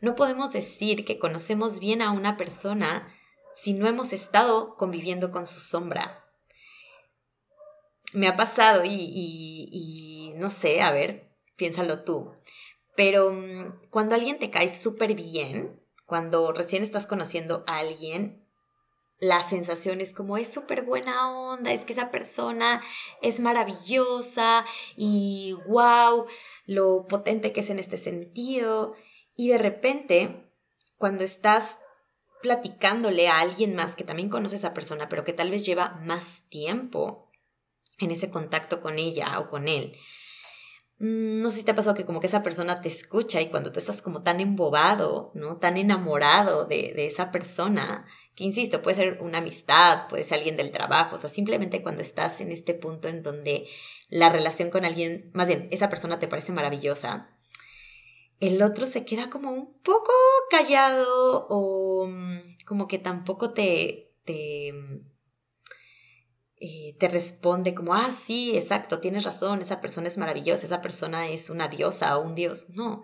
No 0.00 0.14
podemos 0.14 0.50
decir 0.52 1.04
que 1.04 1.18
conocemos 1.18 1.78
bien 1.78 2.00
a 2.00 2.12
una 2.12 2.38
persona 2.38 3.06
si 3.52 3.74
no 3.74 3.86
hemos 3.86 4.14
estado 4.14 4.76
conviviendo 4.76 5.30
con 5.30 5.44
su 5.44 5.60
sombra 5.60 6.24
me 8.12 8.28
ha 8.28 8.36
pasado 8.36 8.82
y, 8.84 10.32
no 10.36 10.50
sé, 10.50 10.80
a 10.80 10.92
ver, 10.92 11.30
piénsalo 11.56 12.04
tú. 12.04 12.32
Pero 12.96 13.32
mm, 13.32 13.88
cuando 13.90 14.14
alguien 14.14 14.38
te 14.38 14.50
cae 14.50 14.68
súper 14.68 15.14
bien, 15.14 15.80
cuando 16.06 16.52
recién 16.52 16.82
estás 16.82 17.06
conociendo 17.06 17.64
a 17.66 17.78
alguien, 17.78 18.44
la 19.20 19.42
sensación 19.42 20.00
es 20.00 20.14
como 20.14 20.36
es 20.38 20.52
súper 20.52 20.82
buena 20.82 21.30
onda, 21.32 21.72
es 21.72 21.84
que 21.84 21.92
esa 21.92 22.10
persona 22.10 22.82
es 23.20 23.40
maravillosa 23.40 24.64
y 24.96 25.56
wow, 25.66 26.26
lo 26.66 27.06
potente 27.08 27.52
que 27.52 27.60
es 27.60 27.70
en 27.70 27.78
este 27.78 27.96
sentido. 27.96 28.94
Y 29.34 29.48
de 29.50 29.58
repente, 29.58 30.50
cuando 30.96 31.24
estás 31.24 31.80
platicándole 32.42 33.28
a 33.28 33.40
alguien 33.40 33.74
más 33.74 33.96
que 33.96 34.04
también 34.04 34.30
conoce 34.30 34.54
a 34.54 34.58
esa 34.58 34.74
persona, 34.74 35.08
pero 35.08 35.24
que 35.24 35.32
tal 35.32 35.50
vez 35.50 35.64
lleva 35.64 36.00
más 36.04 36.48
tiempo, 36.48 37.27
en 37.98 38.10
ese 38.10 38.30
contacto 38.30 38.80
con 38.80 38.98
ella 38.98 39.38
o 39.40 39.48
con 39.48 39.68
él. 39.68 39.96
Mm, 40.98 41.40
no 41.40 41.50
sé 41.50 41.58
si 41.58 41.64
te 41.64 41.70
ha 41.70 41.76
pasado 41.76 41.96
que 41.96 42.04
como 42.04 42.20
que 42.20 42.26
esa 42.26 42.42
persona 42.42 42.80
te 42.80 42.88
escucha 42.88 43.40
y 43.40 43.50
cuando 43.50 43.72
tú 43.72 43.78
estás 43.78 44.02
como 44.02 44.22
tan 44.22 44.40
embobado, 44.40 45.30
¿no? 45.34 45.58
Tan 45.58 45.76
enamorado 45.76 46.66
de, 46.66 46.92
de 46.94 47.06
esa 47.06 47.30
persona, 47.30 48.06
que 48.34 48.44
insisto, 48.44 48.82
puede 48.82 48.94
ser 48.96 49.18
una 49.20 49.38
amistad, 49.38 50.08
puede 50.08 50.24
ser 50.24 50.38
alguien 50.38 50.56
del 50.56 50.72
trabajo, 50.72 51.16
o 51.16 51.18
sea, 51.18 51.28
simplemente 51.30 51.82
cuando 51.82 52.02
estás 52.02 52.40
en 52.40 52.52
este 52.52 52.74
punto 52.74 53.08
en 53.08 53.22
donde 53.22 53.66
la 54.10 54.28
relación 54.28 54.70
con 54.70 54.84
alguien, 54.84 55.30
más 55.34 55.48
bien, 55.48 55.68
esa 55.70 55.88
persona 55.88 56.18
te 56.18 56.28
parece 56.28 56.52
maravillosa, 56.52 57.30
el 58.40 58.62
otro 58.62 58.86
se 58.86 59.04
queda 59.04 59.30
como 59.30 59.50
un 59.50 59.72
poco 59.82 60.12
callado 60.50 61.46
o 61.48 62.06
mm, 62.06 62.38
como 62.64 62.86
que 62.86 62.98
tampoco 62.98 63.50
te, 63.50 64.12
te 64.24 64.72
eh, 66.60 66.96
te 66.98 67.08
responde 67.08 67.74
como, 67.74 67.94
ah, 67.94 68.10
sí, 68.10 68.56
exacto, 68.56 69.00
tienes 69.00 69.24
razón, 69.24 69.60
esa 69.60 69.80
persona 69.80 70.08
es 70.08 70.18
maravillosa, 70.18 70.66
esa 70.66 70.80
persona 70.80 71.28
es 71.28 71.50
una 71.50 71.68
diosa 71.68 72.16
o 72.18 72.24
un 72.24 72.34
dios. 72.34 72.70
No, 72.70 73.02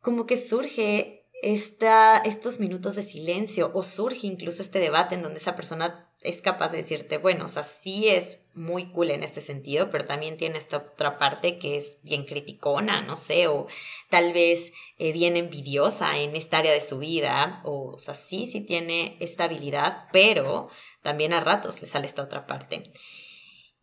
como 0.00 0.26
que 0.26 0.36
surge 0.36 1.26
estos 1.42 2.58
minutos 2.58 2.96
de 2.96 3.02
silencio 3.02 3.70
o 3.74 3.82
surge 3.82 4.26
incluso 4.26 4.62
este 4.62 4.80
debate 4.80 5.14
en 5.14 5.22
donde 5.22 5.38
esa 5.38 5.54
persona 5.54 6.07
es 6.22 6.42
capaz 6.42 6.72
de 6.72 6.78
decirte, 6.78 7.18
bueno, 7.18 7.44
o 7.44 7.48
sea, 7.48 7.62
sí 7.62 8.08
es 8.08 8.44
muy 8.54 8.90
cool 8.90 9.10
en 9.10 9.22
este 9.22 9.40
sentido, 9.40 9.90
pero 9.90 10.04
también 10.04 10.36
tiene 10.36 10.58
esta 10.58 10.78
otra 10.78 11.16
parte 11.16 11.58
que 11.58 11.76
es 11.76 12.00
bien 12.02 12.24
criticona, 12.24 13.02
no 13.02 13.14
sé, 13.14 13.46
o 13.46 13.68
tal 14.10 14.32
vez 14.32 14.72
eh, 14.98 15.12
bien 15.12 15.36
envidiosa 15.36 16.18
en 16.18 16.34
esta 16.34 16.58
área 16.58 16.72
de 16.72 16.80
su 16.80 16.98
vida, 16.98 17.62
o, 17.64 17.92
o 17.94 17.98
sea, 17.98 18.14
sí, 18.14 18.46
sí 18.46 18.62
tiene 18.62 19.16
estabilidad, 19.20 20.08
pero 20.12 20.70
también 21.02 21.32
a 21.32 21.40
ratos 21.40 21.80
le 21.82 21.86
sale 21.86 22.06
esta 22.06 22.22
otra 22.22 22.46
parte. 22.46 22.92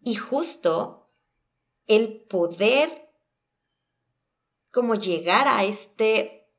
Y 0.04 0.16
justo 0.16 1.10
el 1.88 2.26
poder 2.30 2.90
como 4.72 4.96
llegar 4.96 5.48
a 5.48 5.64
este 5.64 6.50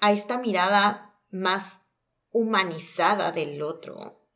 a 0.00 0.12
esta 0.12 0.38
mirada 0.38 1.18
más 1.30 1.86
humanizada 2.30 3.32
del 3.32 3.62
otro, 3.62 4.28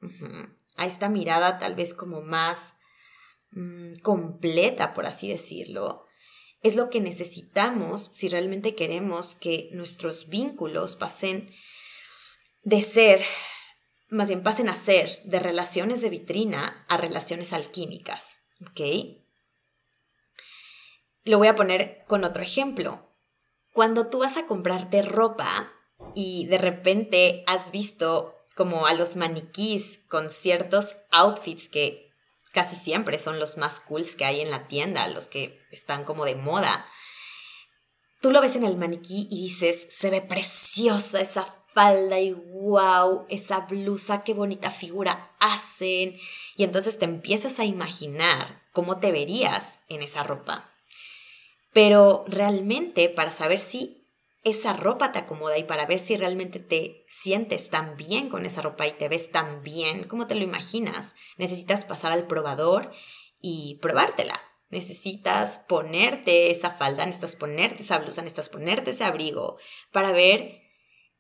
a 0.81 0.87
esta 0.87 1.11
mirada 1.11 1.59
tal 1.59 1.75
vez 1.75 1.93
como 1.93 2.23
más 2.23 2.75
mm, 3.51 3.97
completa, 4.03 4.95
por 4.95 5.05
así 5.05 5.29
decirlo, 5.29 6.07
es 6.63 6.75
lo 6.75 6.89
que 6.89 7.01
necesitamos 7.01 8.03
si 8.03 8.29
realmente 8.29 8.75
queremos 8.75 9.35
que 9.35 9.69
nuestros 9.73 10.31
vínculos 10.31 10.97
pasen 10.97 11.51
de 12.63 12.81
ser, 12.81 13.21
más 14.09 14.31
bien 14.31 14.43
pasen 14.43 14.71
a 14.71 14.75
ser 14.75 15.11
de 15.25 15.39
relaciones 15.39 16.01
de 16.01 16.09
vitrina 16.09 16.87
a 16.89 16.97
relaciones 16.97 17.53
alquímicas, 17.53 18.39
¿ok? 18.63 18.81
Lo 21.25 21.37
voy 21.37 21.49
a 21.49 21.57
poner 21.57 22.05
con 22.09 22.25
otro 22.25 22.43
ejemplo. 22.43 23.07
Cuando 23.75 24.09
tú 24.09 24.21
vas 24.21 24.39
a 24.39 24.47
comprarte 24.47 25.03
ropa 25.03 25.71
y 26.15 26.47
de 26.47 26.57
repente 26.57 27.45
has 27.47 27.71
visto 27.71 28.40
como 28.61 28.87
a 28.87 28.93
los 28.93 29.17
maniquís 29.17 30.03
con 30.11 30.29
ciertos 30.29 30.95
outfits 31.13 31.71
que 31.71 32.13
casi 32.53 32.77
siempre 32.77 33.17
son 33.17 33.41
los 33.41 33.57
más 33.57 33.81
cools 33.81 34.15
que 34.15 34.27
hay 34.27 34.43
en 34.43 34.51
la 34.51 34.69
tienda, 34.69 35.09
los 35.09 35.29
que 35.29 35.59
están 35.71 36.05
como 36.05 36.27
de 36.27 36.35
moda. 36.35 36.85
Tú 38.21 38.31
lo 38.31 38.43
ves 38.43 38.57
en 38.57 38.65
el 38.65 38.77
maniquí 38.77 39.27
y 39.31 39.45
dices, 39.45 39.87
se 39.89 40.11
ve 40.11 40.21
preciosa 40.21 41.23
esa 41.23 41.57
falda 41.73 42.21
y 42.21 42.35
wow, 42.35 43.25
esa 43.31 43.61
blusa, 43.61 44.25
qué 44.25 44.35
bonita 44.35 44.69
figura 44.69 45.35
hacen. 45.41 46.19
Y 46.55 46.65
entonces 46.65 46.99
te 46.99 47.07
empiezas 47.07 47.61
a 47.61 47.65
imaginar 47.65 48.61
cómo 48.73 48.99
te 48.99 49.11
verías 49.11 49.81
en 49.89 50.03
esa 50.03 50.23
ropa. 50.23 50.71
Pero 51.73 52.27
realmente 52.29 53.09
para 53.09 53.33
saber 53.33 53.59
si 53.59 54.00
esa 54.43 54.73
ropa 54.73 55.13
te 55.13 55.19
acomoda 55.19 55.59
y 55.59 55.65
para 55.65 55.87
ver 55.87 55.99
si 55.99 56.17
realmente 56.17 56.61
te 56.61 57.05
sientes 57.09 57.69
tan 57.69 57.97
bien 57.97 58.29
con 58.29 58.47
esa 58.47 58.63
ropa 58.63 58.87
y 58.87 58.93
te 58.93 59.09
ves 59.09 59.31
tan 59.31 59.63
bien 59.63 60.09
como 60.09 60.27
te 60.27 60.35
lo 60.35 60.43
imaginas, 60.43 61.15
necesitas 61.37 61.85
pasar 61.85 62.13
al 62.13 62.27
probador 62.27 62.91
y 63.41 63.79
probártela. 63.83 64.41
Necesitas 64.71 65.65
ponerte 65.69 66.51
esa 66.51 66.71
falda, 66.71 67.05
necesitas 67.05 67.35
ponerte 67.35 67.83
esa 67.83 67.99
blusa, 67.99 68.23
necesitas 68.23 68.49
ponerte 68.49 68.91
ese 68.91 69.03
abrigo 69.03 69.59
para 69.91 70.13
ver 70.13 70.61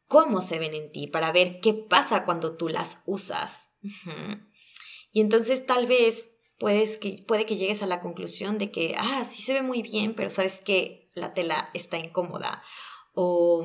cómo 0.06 0.40
se 0.40 0.58
ven 0.58 0.74
en 0.74 0.92
ti, 0.92 1.08
para 1.08 1.32
ver 1.32 1.60
qué 1.60 1.74
pasa 1.74 2.24
cuando 2.24 2.56
tú 2.56 2.68
las 2.68 3.02
usas. 3.06 3.76
Y 5.12 5.20
entonces 5.20 5.66
tal 5.66 5.86
vez 5.86 6.32
puedes 6.58 6.96
que, 6.98 7.16
puede 7.26 7.44
que 7.44 7.56
llegues 7.56 7.82
a 7.82 7.86
la 7.86 8.00
conclusión 8.00 8.56
de 8.58 8.70
que, 8.70 8.94
ah, 8.96 9.24
sí 9.24 9.42
se 9.42 9.54
ve 9.54 9.62
muy 9.62 9.82
bien, 9.82 10.14
pero 10.14 10.30
sabes 10.30 10.60
que 10.60 11.10
la 11.14 11.34
tela 11.34 11.70
está 11.74 11.98
incómoda. 11.98 12.62
O 13.14 13.64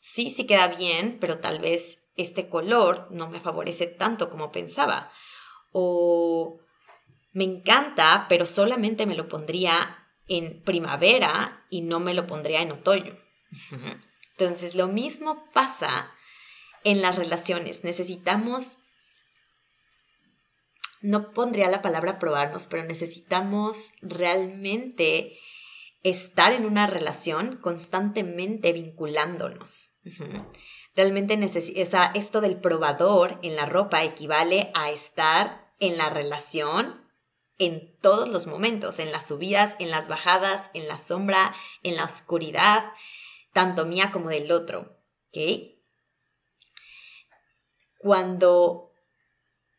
sí, 0.00 0.30
sí 0.30 0.46
queda 0.46 0.68
bien, 0.68 1.18
pero 1.20 1.38
tal 1.38 1.60
vez 1.60 2.02
este 2.16 2.48
color 2.48 3.08
no 3.10 3.28
me 3.28 3.40
favorece 3.40 3.86
tanto 3.86 4.30
como 4.30 4.52
pensaba. 4.52 5.12
O 5.72 6.58
me 7.32 7.44
encanta, 7.44 8.26
pero 8.28 8.46
solamente 8.46 9.06
me 9.06 9.14
lo 9.14 9.28
pondría 9.28 10.06
en 10.28 10.62
primavera 10.62 11.66
y 11.70 11.82
no 11.82 12.00
me 12.00 12.14
lo 12.14 12.26
pondría 12.26 12.62
en 12.62 12.72
otoño. 12.72 13.16
Entonces, 14.32 14.74
lo 14.74 14.88
mismo 14.88 15.44
pasa 15.52 16.10
en 16.84 17.02
las 17.02 17.16
relaciones. 17.16 17.84
Necesitamos 17.84 18.78
no 21.02 21.30
pondría 21.32 21.68
la 21.68 21.82
palabra 21.82 22.18
probarnos, 22.18 22.66
pero 22.66 22.82
necesitamos 22.84 23.92
realmente 24.02 25.38
estar 26.02 26.52
en 26.52 26.64
una 26.64 26.86
relación 26.86 27.56
constantemente 27.56 28.72
vinculándonos. 28.72 29.96
Realmente 30.94 31.36
necesita, 31.36 32.12
esto 32.14 32.40
del 32.40 32.60
probador 32.60 33.38
en 33.42 33.56
la 33.56 33.66
ropa 33.66 34.04
equivale 34.04 34.70
a 34.74 34.90
estar 34.90 35.74
en 35.78 35.98
la 35.98 36.08
relación 36.08 37.04
en 37.58 37.96
todos 38.00 38.28
los 38.28 38.46
momentos, 38.46 38.98
en 38.98 39.12
las 39.12 39.26
subidas, 39.26 39.76
en 39.78 39.90
las 39.90 40.08
bajadas, 40.08 40.70
en 40.74 40.88
la 40.88 40.98
sombra, 40.98 41.54
en 41.82 41.96
la 41.96 42.04
oscuridad, 42.04 42.92
tanto 43.52 43.86
mía 43.86 44.10
como 44.12 44.28
del 44.30 44.52
otro. 44.52 44.98
¿Ok? 45.28 45.74
Cuando 47.98 48.92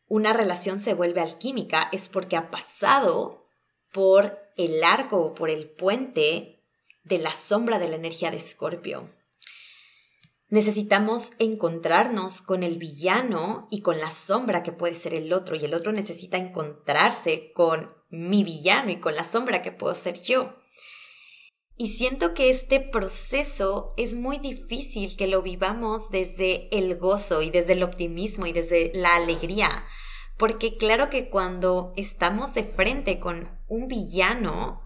una 0.08 0.32
relación 0.32 0.78
se 0.78 0.94
vuelve 0.94 1.20
alquímica 1.20 1.88
es 1.92 2.08
porque 2.08 2.36
ha 2.36 2.50
pasado 2.50 3.46
por 3.92 4.47
el 4.58 4.84
arco 4.84 5.18
o 5.22 5.34
por 5.34 5.48
el 5.48 5.70
puente 5.70 6.62
de 7.04 7.18
la 7.18 7.34
sombra 7.34 7.78
de 7.78 7.88
la 7.88 7.96
energía 7.96 8.30
de 8.30 8.36
Escorpio. 8.36 9.10
Necesitamos 10.50 11.32
encontrarnos 11.38 12.40
con 12.40 12.62
el 12.62 12.78
villano 12.78 13.68
y 13.70 13.82
con 13.82 13.98
la 13.98 14.10
sombra 14.10 14.62
que 14.62 14.72
puede 14.72 14.94
ser 14.94 15.14
el 15.14 15.32
otro, 15.32 15.56
y 15.56 15.64
el 15.64 15.74
otro 15.74 15.92
necesita 15.92 16.36
encontrarse 16.36 17.52
con 17.52 17.94
mi 18.10 18.44
villano 18.44 18.90
y 18.90 19.00
con 19.00 19.14
la 19.14 19.24
sombra 19.24 19.62
que 19.62 19.72
puedo 19.72 19.94
ser 19.94 20.20
yo. 20.22 20.54
Y 21.76 21.90
siento 21.90 22.32
que 22.32 22.50
este 22.50 22.80
proceso 22.80 23.90
es 23.96 24.16
muy 24.16 24.38
difícil 24.38 25.16
que 25.16 25.28
lo 25.28 25.42
vivamos 25.42 26.10
desde 26.10 26.76
el 26.76 26.96
gozo 26.96 27.42
y 27.42 27.50
desde 27.50 27.74
el 27.74 27.84
optimismo 27.84 28.46
y 28.46 28.52
desde 28.52 28.90
la 28.94 29.14
alegría. 29.14 29.84
Porque 30.38 30.76
claro 30.76 31.10
que 31.10 31.28
cuando 31.28 31.92
estamos 31.96 32.54
de 32.54 32.62
frente 32.62 33.18
con 33.18 33.60
un 33.66 33.88
villano, 33.88 34.82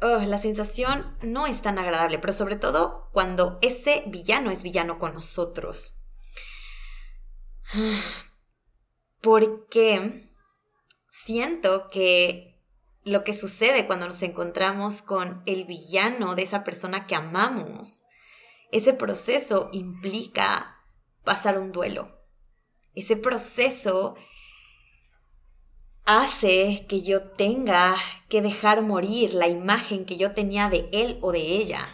la 0.00 0.38
sensación 0.38 1.16
no 1.22 1.46
es 1.46 1.62
tan 1.62 1.78
agradable, 1.78 2.18
pero 2.18 2.32
sobre 2.32 2.56
todo 2.56 3.08
cuando 3.12 3.58
ese 3.62 4.02
villano 4.08 4.50
es 4.50 4.62
villano 4.62 4.98
con 4.98 5.14
nosotros. 5.14 6.02
Porque 9.22 10.30
siento 11.08 11.86
que 11.88 12.60
lo 13.04 13.22
que 13.22 13.32
sucede 13.32 13.86
cuando 13.86 14.06
nos 14.06 14.22
encontramos 14.22 15.02
con 15.02 15.42
el 15.46 15.64
villano 15.64 16.34
de 16.34 16.42
esa 16.42 16.64
persona 16.64 17.06
que 17.06 17.14
amamos. 17.14 18.04
Ese 18.72 18.92
proceso 18.92 19.68
implica 19.72 20.78
pasar 21.22 21.58
un 21.58 21.70
duelo. 21.70 22.18
Ese 22.94 23.16
proceso 23.16 24.16
hace 26.04 26.86
que 26.88 27.02
yo 27.02 27.22
tenga 27.22 27.96
que 28.28 28.42
dejar 28.42 28.82
morir 28.82 29.34
la 29.34 29.48
imagen 29.48 30.04
que 30.04 30.16
yo 30.16 30.32
tenía 30.32 30.68
de 30.68 30.88
él 30.92 31.18
o 31.22 31.32
de 31.32 31.40
ella. 31.40 31.88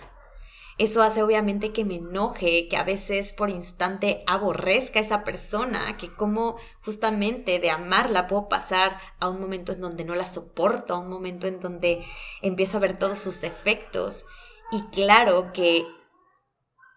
Eso 0.79 1.03
hace 1.03 1.23
obviamente 1.23 1.73
que 1.73 1.85
me 1.85 1.97
enoje, 1.97 2.67
que 2.69 2.77
a 2.79 2.85
veces 2.85 3.35
por 3.35 3.51
instante 3.51 4.25
aborrezca 4.27 4.99
a 4.99 5.03
esa 5.03 5.25
persona, 5.25 5.99
que 5.99 6.11
como 6.15 6.57
justamente 6.83 7.59
de 7.59 7.71
amarla 7.71 8.27
puedo 8.27 8.49
pasar 8.49 8.99
a 9.19 9.29
un 9.29 9.41
momento 9.41 9.73
en 9.73 9.83
donde 9.83 10.07
no 10.07 10.15
la 10.15 10.25
soporto, 10.25 10.95
a 10.95 10.99
un 10.99 11.11
momento 11.11 11.47
en 11.47 11.61
donde 11.61 12.03
empiezo 12.41 12.79
a 12.79 12.81
ver 12.81 12.97
todos 12.97 13.19
sus 13.19 13.43
defectos. 13.43 14.25
Y 14.73 14.81
claro 14.85 15.53
que 15.53 15.85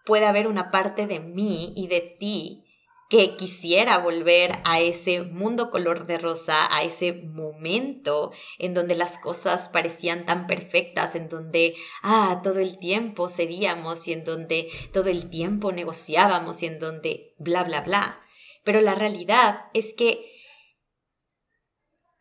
puede 0.06 0.24
haber 0.24 0.48
una 0.48 0.70
parte 0.70 1.06
de 1.06 1.20
mí 1.20 1.74
y 1.76 1.86
de 1.88 2.00
ti 2.18 2.63
que 3.08 3.36
quisiera 3.36 3.98
volver 3.98 4.58
a 4.64 4.80
ese 4.80 5.22
mundo 5.22 5.70
color 5.70 6.06
de 6.06 6.18
rosa, 6.18 6.74
a 6.74 6.82
ese 6.82 7.12
momento 7.12 8.32
en 8.58 8.74
donde 8.74 8.94
las 8.94 9.18
cosas 9.18 9.68
parecían 9.68 10.24
tan 10.24 10.46
perfectas, 10.46 11.14
en 11.14 11.28
donde, 11.28 11.74
ah, 12.02 12.40
todo 12.42 12.60
el 12.60 12.78
tiempo 12.78 13.28
cedíamos 13.28 14.08
y 14.08 14.12
en 14.12 14.24
donde 14.24 14.68
todo 14.92 15.10
el 15.10 15.28
tiempo 15.28 15.72
negociábamos 15.72 16.62
y 16.62 16.66
en 16.66 16.78
donde 16.78 17.34
bla, 17.38 17.62
bla, 17.64 17.82
bla. 17.82 18.20
Pero 18.64 18.80
la 18.80 18.94
realidad 18.94 19.66
es 19.74 19.92
que 19.94 20.32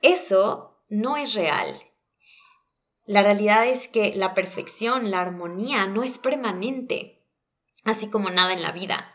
eso 0.02 0.82
no 0.90 1.16
es 1.16 1.34
real. 1.34 1.74
La 3.06 3.24
realidad 3.24 3.68
es 3.68 3.88
que 3.88 4.14
la 4.16 4.34
perfección, 4.34 5.12
la 5.12 5.22
armonía 5.22 5.88
no 5.88 6.04
es 6.04 6.18
permanente, 6.20 7.22
así 7.84 8.10
como 8.10 8.30
nada 8.30 8.54
en 8.54 8.62
la 8.62 8.72
vida. 8.72 9.14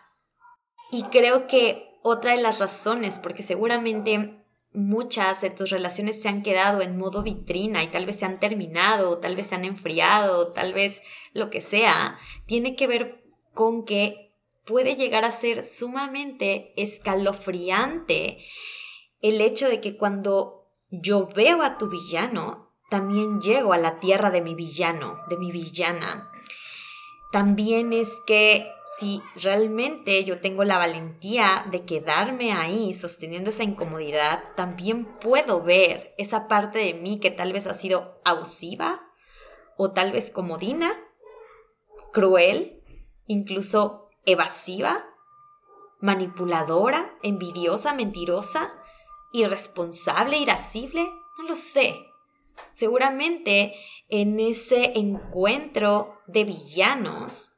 Y 0.90 1.04
creo 1.04 1.46
que 1.46 1.98
otra 2.02 2.34
de 2.34 2.42
las 2.42 2.58
razones, 2.58 3.18
porque 3.18 3.42
seguramente 3.42 4.38
muchas 4.72 5.40
de 5.40 5.50
tus 5.50 5.70
relaciones 5.70 6.20
se 6.20 6.28
han 6.28 6.42
quedado 6.42 6.82
en 6.82 6.98
modo 6.98 7.22
vitrina 7.22 7.82
y 7.82 7.88
tal 7.88 8.06
vez 8.06 8.18
se 8.18 8.26
han 8.26 8.38
terminado, 8.38 9.18
tal 9.18 9.34
vez 9.36 9.46
se 9.46 9.54
han 9.54 9.64
enfriado, 9.64 10.52
tal 10.52 10.72
vez 10.72 11.02
lo 11.32 11.50
que 11.50 11.60
sea, 11.60 12.18
tiene 12.46 12.76
que 12.76 12.86
ver 12.86 13.22
con 13.54 13.84
que 13.84 14.34
puede 14.64 14.94
llegar 14.94 15.24
a 15.24 15.30
ser 15.30 15.64
sumamente 15.64 16.72
escalofriante 16.76 18.44
el 19.20 19.40
hecho 19.40 19.68
de 19.68 19.80
que 19.80 19.96
cuando 19.96 20.68
yo 20.90 21.28
veo 21.34 21.62
a 21.62 21.76
tu 21.78 21.88
villano, 21.88 22.72
también 22.88 23.40
llego 23.40 23.72
a 23.72 23.78
la 23.78 23.98
tierra 23.98 24.30
de 24.30 24.40
mi 24.40 24.54
villano, 24.54 25.18
de 25.28 25.36
mi 25.36 25.50
villana. 25.50 26.30
También 27.30 27.92
es 27.92 28.22
que 28.26 28.72
si 28.98 29.22
realmente 29.36 30.24
yo 30.24 30.40
tengo 30.40 30.64
la 30.64 30.78
valentía 30.78 31.66
de 31.70 31.84
quedarme 31.84 32.52
ahí 32.52 32.94
sosteniendo 32.94 33.50
esa 33.50 33.64
incomodidad, 33.64 34.42
también 34.56 35.04
puedo 35.20 35.62
ver 35.62 36.14
esa 36.16 36.48
parte 36.48 36.78
de 36.78 36.94
mí 36.94 37.20
que 37.20 37.30
tal 37.30 37.52
vez 37.52 37.66
ha 37.66 37.74
sido 37.74 38.18
abusiva 38.24 39.08
o 39.76 39.92
tal 39.92 40.10
vez 40.10 40.30
comodina, 40.30 40.90
cruel, 42.12 42.82
incluso 43.26 44.08
evasiva, 44.24 45.04
manipuladora, 46.00 47.14
envidiosa, 47.22 47.92
mentirosa, 47.92 48.72
irresponsable, 49.32 50.38
irascible, 50.38 51.02
no 51.36 51.44
lo 51.44 51.54
sé. 51.54 51.94
Seguramente 52.72 53.74
en 54.08 54.40
ese 54.40 54.98
encuentro 54.98 56.20
de 56.26 56.44
villanos, 56.44 57.56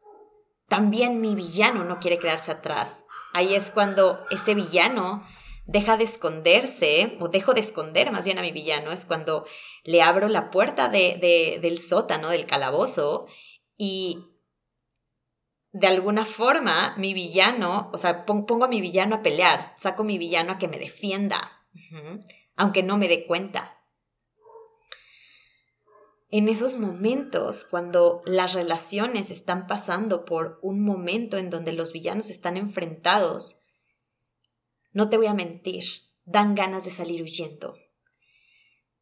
también 0.69 1.21
mi 1.21 1.35
villano 1.35 1.85
no 1.85 1.99
quiere 1.99 2.19
quedarse 2.19 2.53
atrás. 2.53 3.05
Ahí 3.33 3.55
es 3.55 3.71
cuando 3.71 4.25
ese 4.31 4.55
villano 4.55 5.25
deja 5.67 5.97
de 5.97 6.05
esconderse, 6.05 7.17
o 7.21 7.29
dejo 7.29 7.55
de 7.55 7.61
esconder 7.61 8.11
más 8.11 8.25
bien 8.25 8.39
a 8.39 8.43
mi 8.43 8.51
villano, 8.51 8.91
es 8.91 9.07
cuando 9.07 9.47
le 9.85 10.03
abro 10.03 10.29
la 10.29 10.51
puerta 10.51 10.89
de, 10.89 11.59
del 11.63 11.79
sótano, 11.79 12.29
del 12.31 12.47
calabozo, 12.47 13.27
y 13.77 14.27
de 15.73 15.87
alguna 15.87 16.25
forma 16.25 16.97
mi 16.97 17.15
villano, 17.15 17.91
o 17.93 17.99
sea, 17.99 18.27
pongo 18.27 18.65
a 18.65 18.69
mi 18.69 18.81
villano 18.81 19.17
a 19.17 19.23
pelear, 19.23 19.75
saco 19.77 20.03
a 20.03 20.07
mi 20.07 20.19
villano 20.19 20.53
a 20.53 20.59
que 20.59 20.67
me 20.67 20.81
defienda, 20.81 21.65
aunque 22.57 22.83
no 22.83 22.99
me 22.99 23.07
dé 23.07 23.27
cuenta 23.27 23.80
en 26.31 26.49
esos 26.49 26.77
momentos, 26.77 27.65
cuando 27.65 28.23
las 28.25 28.55
relaciones 28.55 29.33
están 29.33 29.67
pasando 29.67 30.25
por 30.25 30.61
un 30.63 30.81
momento 30.85 31.39
en 31.39 31.51
donde 31.51 31.73
los 31.73 31.93
villanos 31.93 32.31
están 32.31 32.57
enfrentados, 32.57 33.63
no 34.93 35.09
te 35.09 35.17
voy 35.17 35.27
a 35.27 35.35
mentir, 35.35 35.85
dan 36.25 36.55
ganas 36.55 36.85
de 36.85 36.93
salir 36.93 37.21
huyendo. 37.23 37.77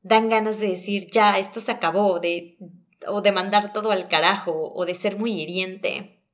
Dan 0.00 0.30
ganas 0.30 0.58
de 0.58 0.68
decir, 0.68 1.06
ya, 1.10 1.38
esto 1.38 1.60
se 1.60 1.70
acabó, 1.70 2.18
de, 2.18 2.56
o 3.06 3.20
de 3.20 3.32
mandar 3.32 3.74
todo 3.74 3.90
al 3.90 4.08
carajo, 4.08 4.72
o 4.72 4.86
de 4.86 4.94
ser 4.94 5.18
muy 5.18 5.32
hiriente. 5.32 6.24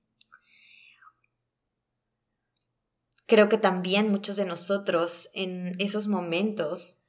Creo 3.27 3.49
que 3.49 3.59
también 3.59 4.11
muchos 4.11 4.37
de 4.37 4.45
nosotros 4.45 5.31
en 5.35 5.75
esos 5.81 6.07
momentos 6.07 7.03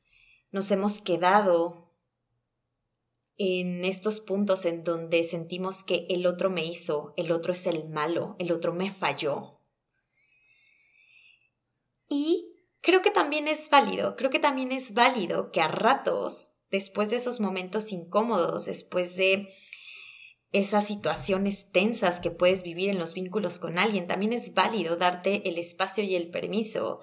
nos 0.50 0.72
hemos 0.72 1.02
quedado 1.02 1.85
en 3.38 3.84
estos 3.84 4.20
puntos 4.22 4.66
en 4.66 4.84
donde 4.84 5.24
sentimos 5.24 5.84
que 5.84 6.06
el 6.10 6.26
otro 6.26 6.50
me 6.50 6.66
hizo, 6.66 7.14
el 7.18 7.32
otro 7.32 7.52
es 7.52 7.68
el 7.68 7.90
malo, 7.90 8.36
el 8.40 8.52
otro 8.52 8.74
me 8.74 8.90
falló. 8.90 9.60
Y 12.10 12.54
creo 12.82 13.02
que 13.02 13.12
también 13.12 13.48
es 13.48 13.70
válido, 13.70 14.16
creo 14.16 14.30
que 14.30 14.40
también 14.40 14.72
es 14.72 14.94
válido 14.94 15.52
que 15.52 15.62
a 15.62 15.68
ratos, 15.68 16.52
después 16.72 17.10
de 17.10 17.18
esos 17.18 17.40
momentos 17.40 17.92
incómodos, 17.92 18.66
después 18.66 19.16
de 19.16 19.50
esas 20.52 20.88
situaciones 20.88 21.72
tensas 21.72 22.22
que 22.22 22.32
puedes 22.32 22.64
vivir 22.64 22.90
en 22.90 23.00
los 23.00 23.14
vínculos 23.14 23.60
con 23.60 23.78
alguien, 23.78 24.08
también 24.08 24.32
es 24.32 24.54
válido 24.54 24.96
darte 24.96 25.50
el 25.50 25.58
espacio 25.58 26.04
y 26.06 26.16
el 26.16 26.30
permiso 26.30 27.02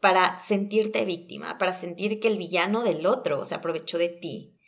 para 0.00 0.38
sentirte 0.38 1.06
víctima, 1.06 1.56
para 1.56 1.72
sentir 1.72 2.20
que 2.20 2.28
el 2.28 2.36
villano 2.36 2.82
del 2.82 3.06
otro 3.06 3.46
se 3.46 3.54
aprovechó 3.54 3.96
de 3.96 4.10
ti, 4.10 4.59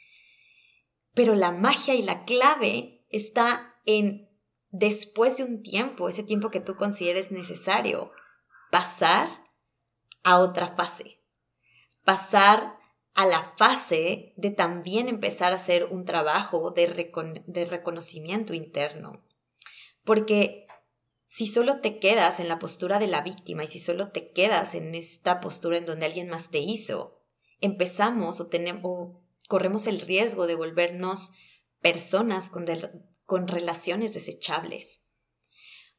pero 1.14 1.34
la 1.34 1.50
magia 1.50 1.94
y 1.94 2.02
la 2.02 2.24
clave 2.24 3.04
está 3.10 3.74
en 3.84 4.28
después 4.70 5.36
de 5.36 5.44
un 5.44 5.62
tiempo, 5.62 6.08
ese 6.08 6.24
tiempo 6.24 6.50
que 6.50 6.60
tú 6.60 6.76
consideres 6.76 7.30
necesario, 7.30 8.10
pasar 8.70 9.28
a 10.22 10.38
otra 10.38 10.74
fase. 10.74 11.20
Pasar 12.04 12.78
a 13.14 13.26
la 13.26 13.52
fase 13.56 14.32
de 14.36 14.50
también 14.50 15.08
empezar 15.08 15.52
a 15.52 15.56
hacer 15.56 15.84
un 15.84 16.04
trabajo 16.04 16.70
de, 16.70 17.12
de 17.46 17.64
reconocimiento 17.66 18.54
interno. 18.54 19.22
Porque 20.04 20.66
si 21.26 21.46
solo 21.46 21.80
te 21.80 21.98
quedas 21.98 22.40
en 22.40 22.48
la 22.48 22.58
postura 22.58 22.98
de 22.98 23.06
la 23.06 23.22
víctima 23.22 23.64
y 23.64 23.68
si 23.68 23.78
solo 23.78 24.10
te 24.10 24.32
quedas 24.32 24.74
en 24.74 24.94
esta 24.94 25.40
postura 25.40 25.76
en 25.76 25.86
donde 25.86 26.06
alguien 26.06 26.28
más 26.28 26.50
te 26.50 26.58
hizo, 26.58 27.22
empezamos 27.60 28.40
o, 28.40 28.48
tenemos, 28.48 29.21
corremos 29.52 29.86
el 29.86 30.00
riesgo 30.00 30.46
de 30.46 30.54
volvernos 30.54 31.34
personas 31.82 32.48
con, 32.48 32.64
con 33.26 33.48
relaciones 33.48 34.14
desechables. 34.14 35.04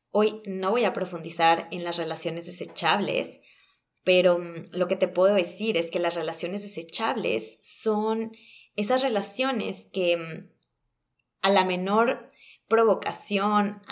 Hoy 0.10 0.42
no 0.48 0.72
voy 0.72 0.86
a 0.86 0.94
profundizar 0.94 1.68
en 1.70 1.84
las 1.84 1.98
relaciones 1.98 2.48
desechables, 2.48 3.42
pero 4.04 4.40
mm, 4.40 4.70
lo 4.72 4.88
que 4.88 4.96
te 4.96 5.08
puedo 5.08 5.36
decir 5.36 5.78
es 5.78 5.92
que 5.92 6.00
las 6.00 6.16
relaciones 6.16 6.64
desechables 6.64 7.60
son 7.62 8.32
esas 8.76 9.04
relaciones 9.04 9.88
que 9.94 10.18
mm, 10.18 10.50
a 11.44 11.52
la 11.52 11.64
menor 11.64 12.30
provocación, 12.68 13.84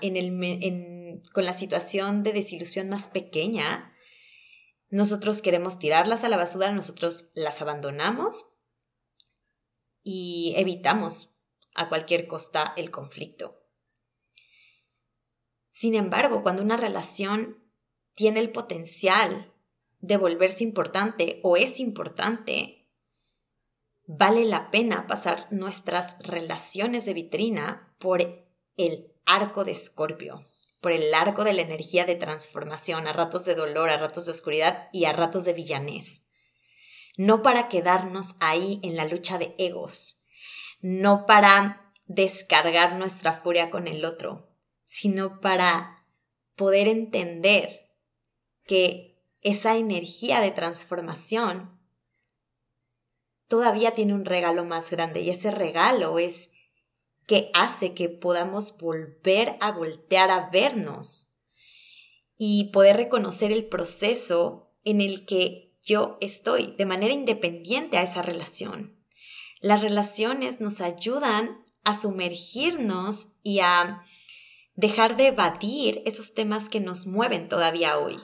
en 0.00 0.16
el, 0.16 1.22
con 1.32 1.44
la 1.44 1.52
situación 1.52 2.24
de 2.24 2.32
desilusión 2.32 2.88
más 2.88 3.06
pequeña, 3.06 3.92
nosotros 4.90 5.40
queremos 5.40 5.78
tirarlas 5.78 6.24
a 6.24 6.28
la 6.28 6.36
basura, 6.36 6.72
nosotros 6.72 7.30
las 7.34 7.62
abandonamos 7.62 8.53
y 10.04 10.54
evitamos 10.56 11.32
a 11.74 11.88
cualquier 11.88 12.28
costa 12.28 12.72
el 12.76 12.90
conflicto. 12.90 13.60
Sin 15.70 15.94
embargo, 15.94 16.42
cuando 16.42 16.62
una 16.62 16.76
relación 16.76 17.58
tiene 18.14 18.38
el 18.38 18.52
potencial 18.52 19.44
de 19.98 20.16
volverse 20.16 20.62
importante 20.62 21.40
o 21.42 21.56
es 21.56 21.80
importante, 21.80 22.86
vale 24.06 24.44
la 24.44 24.70
pena 24.70 25.08
pasar 25.08 25.48
nuestras 25.50 26.16
relaciones 26.20 27.06
de 27.06 27.14
vitrina 27.14 27.92
por 27.98 28.46
el 28.76 29.12
arco 29.26 29.64
de 29.64 29.72
Escorpio, 29.72 30.46
por 30.80 30.92
el 30.92 31.12
arco 31.14 31.42
de 31.42 31.54
la 31.54 31.62
energía 31.62 32.04
de 32.04 32.14
transformación, 32.14 33.08
a 33.08 33.12
ratos 33.12 33.46
de 33.46 33.54
dolor, 33.54 33.88
a 33.88 33.96
ratos 33.96 34.26
de 34.26 34.32
oscuridad 34.32 34.90
y 34.92 35.06
a 35.06 35.12
ratos 35.12 35.44
de 35.44 35.54
villanés 35.54 36.24
no 37.16 37.42
para 37.42 37.68
quedarnos 37.68 38.34
ahí 38.40 38.80
en 38.82 38.96
la 38.96 39.04
lucha 39.04 39.38
de 39.38 39.54
egos, 39.58 40.22
no 40.80 41.26
para 41.26 41.90
descargar 42.06 42.96
nuestra 42.96 43.32
furia 43.32 43.70
con 43.70 43.86
el 43.86 44.04
otro, 44.04 44.48
sino 44.84 45.40
para 45.40 46.04
poder 46.56 46.88
entender 46.88 47.90
que 48.66 49.18
esa 49.40 49.76
energía 49.76 50.40
de 50.40 50.50
transformación 50.50 51.78
todavía 53.46 53.92
tiene 53.92 54.14
un 54.14 54.24
regalo 54.24 54.64
más 54.64 54.90
grande 54.90 55.20
y 55.20 55.30
ese 55.30 55.50
regalo 55.50 56.18
es 56.18 56.50
que 57.26 57.50
hace 57.54 57.94
que 57.94 58.08
podamos 58.08 58.76
volver 58.78 59.56
a 59.60 59.72
voltear 59.72 60.30
a 60.30 60.50
vernos 60.50 61.36
y 62.36 62.70
poder 62.72 62.96
reconocer 62.96 63.52
el 63.52 63.66
proceso 63.66 64.72
en 64.84 65.00
el 65.00 65.24
que 65.24 65.63
yo 65.84 66.16
estoy 66.20 66.74
de 66.76 66.86
manera 66.86 67.12
independiente 67.12 67.98
a 67.98 68.02
esa 68.02 68.22
relación. 68.22 68.98
Las 69.60 69.82
relaciones 69.82 70.60
nos 70.60 70.80
ayudan 70.80 71.64
a 71.84 71.94
sumergirnos 71.94 73.28
y 73.42 73.60
a 73.60 74.02
dejar 74.74 75.16
de 75.16 75.28
evadir 75.28 76.02
esos 76.06 76.34
temas 76.34 76.68
que 76.68 76.80
nos 76.80 77.06
mueven 77.06 77.48
todavía 77.48 77.98
hoy. 77.98 78.18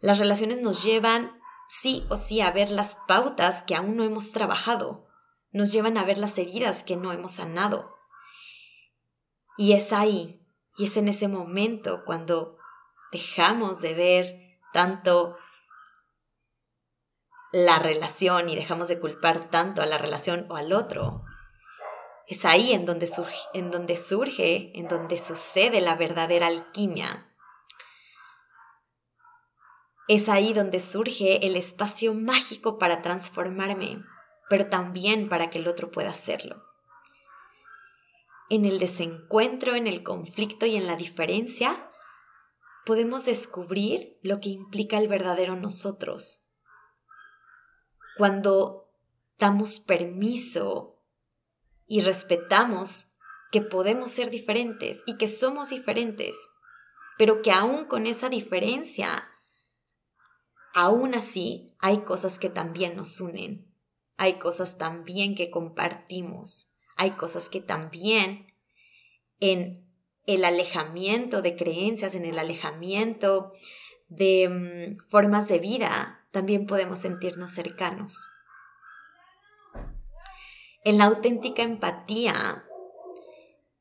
Las 0.00 0.18
relaciones 0.18 0.60
nos 0.60 0.84
llevan 0.84 1.40
sí 1.68 2.04
o 2.10 2.16
sí 2.16 2.40
a 2.40 2.50
ver 2.50 2.70
las 2.70 2.98
pautas 3.08 3.62
que 3.62 3.74
aún 3.74 3.96
no 3.96 4.04
hemos 4.04 4.32
trabajado, 4.32 5.06
nos 5.52 5.72
llevan 5.72 5.96
a 5.96 6.04
ver 6.04 6.18
las 6.18 6.36
heridas 6.38 6.82
que 6.82 6.96
no 6.96 7.12
hemos 7.12 7.32
sanado. 7.32 7.96
Y 9.56 9.72
es 9.72 9.92
ahí, 9.92 10.42
y 10.76 10.84
es 10.84 10.96
en 10.96 11.08
ese 11.08 11.28
momento 11.28 12.04
cuando 12.04 12.58
dejamos 13.10 13.80
de 13.80 13.94
ver 13.94 14.60
tanto 14.72 15.36
la 17.52 17.78
relación 17.78 18.48
y 18.48 18.56
dejamos 18.56 18.88
de 18.88 19.00
culpar 19.00 19.50
tanto 19.50 19.82
a 19.82 19.86
la 19.86 19.98
relación 19.98 20.46
o 20.50 20.56
al 20.56 20.72
otro, 20.72 21.24
es 22.26 22.44
ahí 22.44 22.72
en 22.72 22.86
donde 22.86 23.06
surge, 23.06 23.38
en 23.54 23.70
donde, 23.70 23.96
surge, 23.96 24.78
en 24.78 24.88
donde 24.88 25.16
sucede 25.16 25.80
la 25.80 25.94
verdadera 25.94 26.48
alquimia. 26.48 27.32
Es 30.08 30.28
ahí 30.28 30.52
donde 30.52 30.80
surge 30.80 31.46
el 31.46 31.56
espacio 31.56 32.14
mágico 32.14 32.78
para 32.78 33.02
transformarme, 33.02 34.02
pero 34.48 34.66
también 34.66 35.28
para 35.28 35.50
que 35.50 35.58
el 35.58 35.68
otro 35.68 35.90
pueda 35.90 36.10
hacerlo. 36.10 36.64
En 38.48 38.64
el 38.64 38.78
desencuentro, 38.78 39.74
en 39.74 39.86
el 39.86 40.02
conflicto 40.02 40.66
y 40.66 40.76
en 40.76 40.86
la 40.86 40.96
diferencia, 40.96 41.90
podemos 42.84 43.26
descubrir 43.26 44.18
lo 44.22 44.38
que 44.38 44.50
implica 44.50 44.98
el 44.98 45.08
verdadero 45.08 45.56
nosotros. 45.56 46.45
Cuando 48.16 48.88
damos 49.38 49.80
permiso 49.80 50.98
y 51.86 52.00
respetamos 52.00 53.12
que 53.52 53.62
podemos 53.62 54.10
ser 54.10 54.30
diferentes 54.30 55.02
y 55.06 55.16
que 55.18 55.28
somos 55.28 55.70
diferentes, 55.70 56.36
pero 57.18 57.42
que 57.42 57.52
aún 57.52 57.86
con 57.86 58.06
esa 58.06 58.28
diferencia, 58.28 59.24
aún 60.74 61.14
así 61.14 61.74
hay 61.78 61.98
cosas 61.98 62.38
que 62.38 62.50
también 62.50 62.96
nos 62.96 63.20
unen, 63.20 63.72
hay 64.16 64.38
cosas 64.38 64.78
también 64.78 65.34
que 65.34 65.50
compartimos 65.50 66.76
hay 66.96 67.12
cosas 67.12 67.48
que 67.50 67.60
también 67.60 68.52
en 69.38 69.86
el 70.24 70.44
alejamiento 70.44 71.42
de 71.42 71.54
creencias, 71.54 72.14
en 72.14 72.24
el 72.24 72.38
alejamiento 72.38 73.52
de 74.08 74.48
mm, 74.48 75.08
formas 75.08 75.46
de 75.46 75.58
vida, 75.58 76.25
también 76.36 76.66
podemos 76.66 76.98
sentirnos 76.98 77.50
cercanos. 77.50 78.28
En 80.84 80.98
la 80.98 81.06
auténtica 81.06 81.62
empatía 81.62 82.66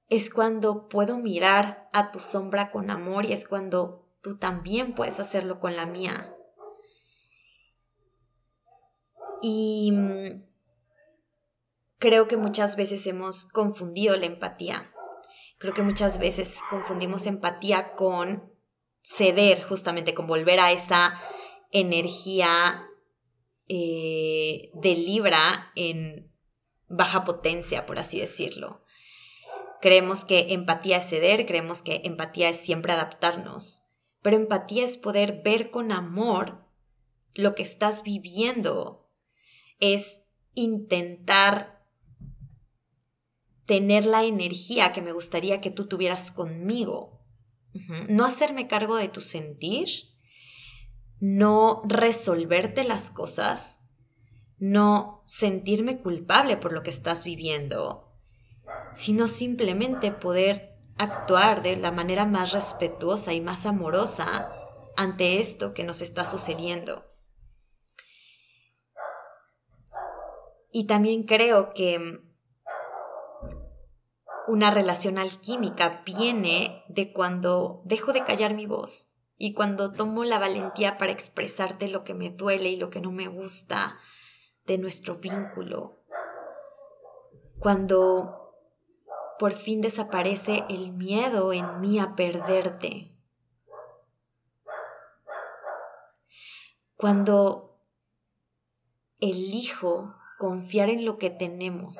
es 0.07 0.33
cuando 0.33 0.87
puedo 0.87 1.17
mirar 1.17 1.89
a 1.91 2.11
tu 2.11 2.19
sombra 2.21 2.71
con 2.71 2.91
amor 2.91 3.25
y 3.25 3.33
es 3.33 3.45
cuando 3.45 4.07
tú 4.21 4.37
también 4.37 4.95
puedes 4.95 5.19
hacerlo 5.19 5.59
con 5.59 5.75
la 5.75 5.85
mía. 5.85 6.33
Y 9.41 9.91
mm, 9.91 10.41
creo 11.97 12.29
que 12.29 12.37
muchas 12.37 12.77
veces 12.77 13.05
hemos 13.05 13.49
confundido 13.51 14.15
la 14.15 14.27
empatía. 14.27 14.93
Creo 15.57 15.73
que 15.73 15.83
muchas 15.83 16.19
veces 16.19 16.61
confundimos 16.69 17.27
empatía 17.27 17.95
con 17.97 18.49
ceder, 19.01 19.61
justamente 19.67 20.13
con 20.13 20.25
volver 20.25 20.61
a 20.61 20.71
esa 20.71 21.19
energía 21.75 22.87
eh, 23.67 24.71
de 24.73 24.95
Libra 24.95 25.71
en 25.75 26.31
baja 26.87 27.25
potencia, 27.25 27.85
por 27.85 27.99
así 27.99 28.19
decirlo. 28.19 28.81
Creemos 29.81 30.23
que 30.23 30.53
empatía 30.53 30.97
es 30.97 31.09
ceder, 31.09 31.45
creemos 31.45 31.81
que 31.81 32.01
empatía 32.05 32.49
es 32.49 32.57
siempre 32.57 32.93
adaptarnos, 32.93 33.83
pero 34.21 34.37
empatía 34.37 34.85
es 34.85 34.97
poder 34.97 35.41
ver 35.43 35.69
con 35.69 35.91
amor 35.91 36.65
lo 37.33 37.53
que 37.55 37.63
estás 37.63 38.03
viviendo, 38.03 39.11
es 39.79 40.21
intentar 40.53 41.83
tener 43.65 44.05
la 44.05 44.23
energía 44.23 44.93
que 44.93 45.01
me 45.01 45.11
gustaría 45.11 45.59
que 45.59 45.71
tú 45.71 45.87
tuvieras 45.87 46.31
conmigo. 46.31 47.21
No 48.07 48.23
hacerme 48.23 48.69
cargo 48.69 48.95
de 48.95 49.09
tu 49.09 49.19
sentir, 49.19 49.89
no 51.19 51.81
resolverte 51.85 52.83
las 52.83 53.09
cosas, 53.09 53.87
no 54.57 55.23
sentirme 55.25 56.01
culpable 56.01 56.57
por 56.57 56.73
lo 56.73 56.83
que 56.83 56.89
estás 56.89 57.23
viviendo, 57.23 58.11
sino 58.93 59.27
simplemente 59.27 60.11
poder 60.11 60.77
actuar 60.97 61.61
de 61.61 61.75
la 61.75 61.91
manera 61.91 62.25
más 62.25 62.51
respetuosa 62.51 63.33
y 63.33 63.41
más 63.41 63.65
amorosa 63.65 64.51
ante 64.95 65.39
esto 65.39 65.73
que 65.73 65.83
nos 65.83 66.01
está 66.01 66.25
sucediendo. 66.25 67.05
Y 70.71 70.87
también 70.87 71.23
creo 71.23 71.73
que 71.73 72.19
una 74.47 74.71
relación 74.71 75.17
alquímica 75.17 76.03
viene 76.05 76.83
de 76.87 77.11
cuando 77.11 77.81
dejo 77.85 78.13
de 78.13 78.23
callar 78.23 78.53
mi 78.53 78.67
voz 78.67 79.14
y 79.37 79.53
cuando 79.53 79.91
tomo 79.91 80.23
la 80.23 80.39
valentía 80.39 80.97
para 80.97 81.11
expresarte 81.11 81.87
lo 81.87 82.03
que 82.03 82.13
me 82.13 82.29
duele 82.29 82.69
y 82.69 82.77
lo 82.77 82.89
que 82.89 83.01
no 83.01 83.11
me 83.11 83.27
gusta 83.27 83.97
de 84.65 84.77
nuestro 84.77 85.17
vínculo. 85.17 85.99
Cuando 87.59 88.53
por 89.37 89.53
fin 89.53 89.81
desaparece 89.81 90.63
el 90.69 90.93
miedo 90.93 91.51
en 91.51 91.81
mí 91.81 91.99
a 91.99 92.15
perderte. 92.15 93.11
Cuando 96.95 97.79
elijo 99.19 100.15
confiar 100.37 100.89
en 100.89 101.05
lo 101.05 101.17
que 101.17 101.29
tenemos 101.29 101.99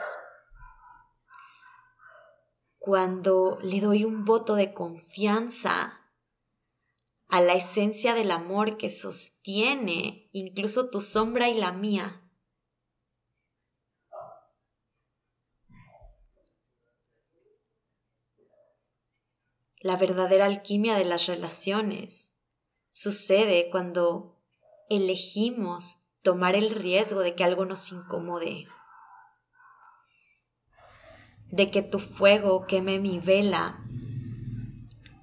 cuando 2.85 3.57
le 3.63 3.81
doy 3.81 4.03
un 4.03 4.25
voto 4.25 4.53
de 4.53 4.71
confianza 4.71 6.04
a 7.27 7.41
la 7.41 7.53
esencia 7.53 8.13
del 8.13 8.31
amor 8.31 8.77
que 8.77 8.89
sostiene 8.89 10.29
incluso 10.31 10.89
tu 10.89 11.01
sombra 11.01 11.49
y 11.49 11.55
la 11.55 11.71
mía. 11.71 12.21
La 19.79 19.97
verdadera 19.97 20.45
alquimia 20.45 20.97
de 20.97 21.05
las 21.05 21.27
relaciones 21.27 22.35
sucede 22.91 23.69
cuando 23.69 24.41
elegimos 24.89 26.07
tomar 26.23 26.55
el 26.55 26.71
riesgo 26.71 27.19
de 27.19 27.35
que 27.35 27.43
algo 27.43 27.65
nos 27.65 27.91
incomode 27.91 28.67
de 31.55 31.71
que 31.71 31.81
tu 31.81 31.99
fuego 31.99 32.65
queme 32.67 32.99
mi 32.99 33.19
vela 33.19 33.79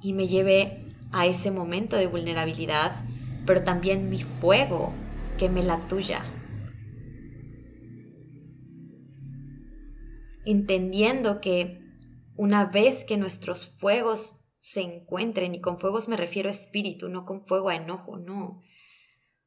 y 0.00 0.14
me 0.14 0.26
lleve 0.26 0.91
a 1.12 1.26
ese 1.26 1.50
momento 1.50 1.96
de 1.96 2.06
vulnerabilidad, 2.06 3.04
pero 3.46 3.64
también 3.64 4.08
mi 4.08 4.22
fuego 4.22 4.92
queme 5.38 5.62
la 5.62 5.86
tuya. 5.88 6.24
Entendiendo 10.44 11.40
que 11.40 11.80
una 12.36 12.66
vez 12.66 13.04
que 13.04 13.16
nuestros 13.16 13.74
fuegos 13.78 14.40
se 14.58 14.80
encuentren, 14.80 15.54
y 15.54 15.60
con 15.60 15.78
fuegos 15.78 16.08
me 16.08 16.16
refiero 16.16 16.48
a 16.48 16.52
espíritu, 16.52 17.08
no 17.08 17.24
con 17.24 17.46
fuego 17.46 17.68
a 17.68 17.76
enojo, 17.76 18.16
no, 18.18 18.62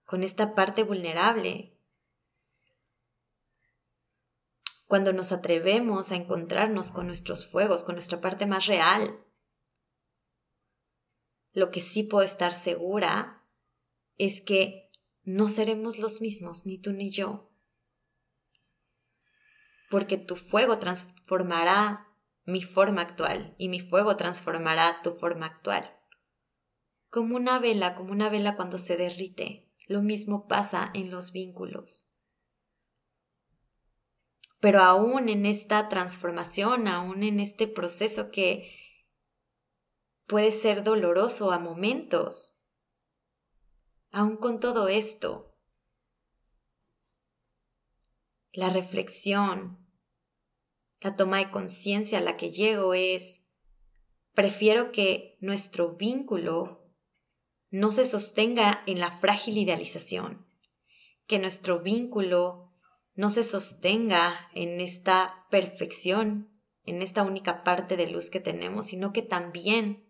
con 0.06 0.23
esta 0.23 0.56
parte 0.56 0.84
vulnerable 0.84 1.75
cuando 4.88 5.13
nos 5.13 5.32
atrevemos 5.32 6.12
a 6.12 6.15
encontrarnos 6.15 6.91
con 6.91 7.08
nuestros 7.08 7.45
fuegos, 7.45 7.84
con 7.84 7.95
nuestra 7.95 8.21
parte 8.21 8.45
más 8.45 8.67
real. 8.67 9.19
Lo 11.55 11.71
que 11.71 11.79
sí 11.79 12.03
puedo 12.03 12.23
estar 12.25 12.51
segura 12.51 13.41
es 14.17 14.41
que 14.41 14.91
no 15.23 15.47
seremos 15.47 15.97
los 15.97 16.19
mismos, 16.19 16.65
ni 16.65 16.77
tú 16.77 16.91
ni 16.91 17.09
yo. 17.09 17.49
Porque 19.89 20.17
tu 20.17 20.35
fuego 20.35 20.79
transformará 20.79 22.09
mi 22.43 22.61
forma 22.61 23.01
actual 23.01 23.55
y 23.57 23.69
mi 23.69 23.79
fuego 23.79 24.17
transformará 24.17 25.01
tu 25.01 25.13
forma 25.13 25.45
actual. 25.45 25.95
Como 27.09 27.37
una 27.37 27.57
vela, 27.59 27.95
como 27.95 28.11
una 28.11 28.27
vela 28.27 28.57
cuando 28.57 28.77
se 28.77 28.97
derrite. 28.97 29.71
Lo 29.87 30.01
mismo 30.01 30.49
pasa 30.49 30.91
en 30.93 31.09
los 31.09 31.31
vínculos. 31.31 32.09
Pero 34.59 34.81
aún 34.81 35.29
en 35.29 35.45
esta 35.45 35.87
transformación, 35.87 36.89
aún 36.89 37.23
en 37.23 37.39
este 37.39 37.67
proceso 37.67 38.29
que 38.29 38.85
puede 40.27 40.51
ser 40.51 40.83
doloroso 40.83 41.51
a 41.51 41.59
momentos, 41.59 42.59
aún 44.11 44.38
con 44.38 44.59
todo 44.59 44.88
esto, 44.88 45.55
la 48.53 48.69
reflexión, 48.69 49.85
la 51.01 51.15
toma 51.15 51.38
de 51.39 51.51
conciencia 51.51 52.19
a 52.19 52.21
la 52.21 52.38
que 52.38 52.51
llego 52.51 52.93
es, 52.93 53.45
prefiero 54.33 54.91
que 54.91 55.38
nuestro 55.41 55.95
vínculo 55.95 56.89
no 57.69 57.91
se 57.91 58.06
sostenga 58.06 58.83
en 58.87 59.00
la 59.00 59.12
frágil 59.12 59.58
idealización, 59.58 60.47
que 61.27 61.39
nuestro 61.39 61.81
vínculo 61.81 62.73
no 63.13 63.29
se 63.29 63.43
sostenga 63.43 64.50
en 64.54 64.81
esta 64.81 65.45
perfección, 65.52 66.50
en 66.85 67.02
esta 67.02 67.23
única 67.23 67.63
parte 67.63 67.97
de 67.97 68.08
luz 68.08 68.29
que 68.29 68.39
tenemos, 68.39 68.87
sino 68.87 69.12
que 69.12 69.21
también 69.21 70.04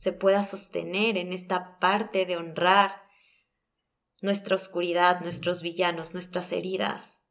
se 0.00 0.14
pueda 0.14 0.42
sostener 0.42 1.18
en 1.18 1.34
esta 1.34 1.78
parte 1.78 2.24
de 2.24 2.38
honrar 2.38 3.02
nuestra 4.22 4.56
oscuridad, 4.56 5.20
nuestros 5.20 5.60
villanos, 5.60 6.14
nuestras 6.14 6.52
heridas. 6.52 7.26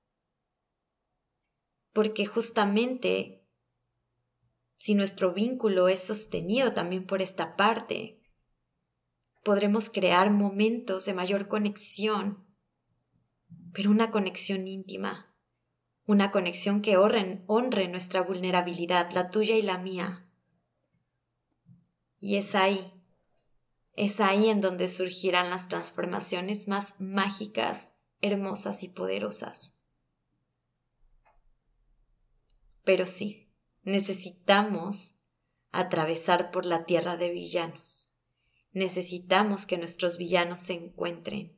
Porque 1.94 2.28
justamente 2.28 3.44
si 4.76 4.94
nuestro 4.94 5.34
vínculo 5.34 5.88
es 5.88 6.00
sostenido 6.00 6.74
también 6.74 7.08
por 7.08 7.24
esta 7.24 7.56
parte, 7.56 8.22
podremos 9.44 9.90
crear 9.90 10.30
momentos 10.30 11.08
de 11.08 11.16
mayor 11.16 11.48
conexión, 11.48 12.46
pero 13.74 13.90
una 13.90 14.12
conexión 14.12 14.68
íntima, 14.68 15.36
una 16.06 16.30
conexión 16.30 16.84
que 16.84 16.98
honre, 16.98 17.42
honre 17.48 17.88
nuestra 17.88 18.22
vulnerabilidad, 18.22 19.10
la 19.14 19.32
tuya 19.32 19.56
y 19.58 19.64
la 19.64 19.80
mía. 19.80 20.29
Y 22.20 22.36
es 22.38 22.56
ahí, 22.56 22.94
es 23.96 24.20
ahí 24.20 24.50
en 24.50 24.62
donde 24.62 24.88
surgirán 24.88 25.50
las 25.50 25.68
transformaciones 25.68 26.68
más 26.68 27.00
mágicas, 27.00 27.98
hermosas 28.22 28.84
y 28.84 28.90
poderosas. 28.90 29.78
Pero 32.84 33.06
sí, 33.06 33.52
necesitamos 33.84 35.20
atravesar 35.72 36.52
por 36.52 36.66
la 36.66 36.86
tierra 36.86 37.18
de 37.18 37.30
villanos. 37.30 38.16
Necesitamos 38.72 39.66
que 39.66 39.78
nuestros 39.78 40.18
villanos 40.18 40.60
se 40.60 40.74
encuentren. 40.74 41.58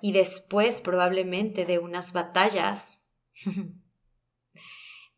Y 0.00 0.12
después 0.12 0.80
probablemente 0.80 1.66
de 1.66 1.78
unas 1.78 2.12
batallas, 2.12 3.04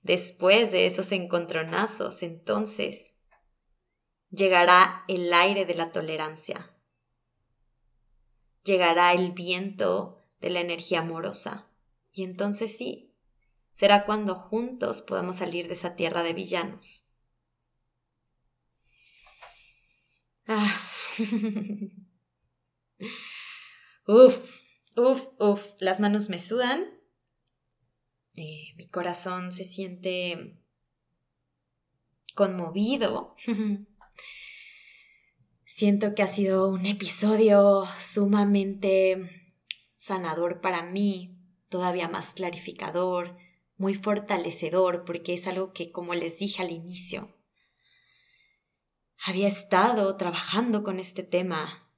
después 0.03 0.73
de 0.73 0.87
esos 0.87 1.13
encontronazos, 1.13 2.23
entonces 2.23 3.15
llegará 4.31 5.05
el 5.09 5.33
aire 5.33 5.67
de 5.67 5.75
la 5.75 5.93
tolerancia, 5.93 6.75
llegará 8.65 9.13
el 9.13 9.33
viento 9.33 10.21
de 10.41 10.51
la 10.51 10.61
energía 10.61 11.01
amorosa. 11.01 11.67
Y 12.13 12.25
entonces 12.25 12.77
sí, 12.77 13.15
será 13.75 14.05
cuando 14.05 14.35
juntos 14.35 15.03
podamos 15.03 15.37
salir 15.37 15.69
de 15.69 15.75
esa 15.75 15.95
tierra 15.95 16.23
de 16.23 16.33
villanos. 16.33 17.07
Ah. 20.47 20.83
uf, 24.07 24.61
uf, 24.97 25.29
uf, 25.39 25.75
las 25.79 26.01
manos 26.01 26.29
me 26.29 26.41
sudan. 26.41 27.00
Eh, 28.35 28.75
mi 28.77 28.89
corazón 28.89 29.53
se 29.53 29.65
siente 29.65 30.57
conmovido. 32.35 33.35
Siento 35.65 36.15
que 36.15 36.23
ha 36.23 36.27
sido 36.27 36.69
un 36.69 36.85
episodio 36.85 37.85
sumamente 37.99 39.51
sanador 39.95 40.61
para 40.61 40.83
mí, 40.83 41.39
todavía 41.69 42.09
más 42.09 42.35
clarificador, 42.35 43.37
muy 43.77 43.95
fortalecedor 43.95 45.05
porque 45.05 45.33
es 45.33 45.47
algo 45.47 45.73
que, 45.73 45.91
como 45.91 46.15
les 46.15 46.39
dije 46.39 46.63
al 46.63 46.71
inicio, 46.71 47.35
había 49.25 49.49
estado 49.49 50.17
trabajando 50.17 50.83
con 50.83 50.99
este 50.99 51.23
tema, 51.23 51.91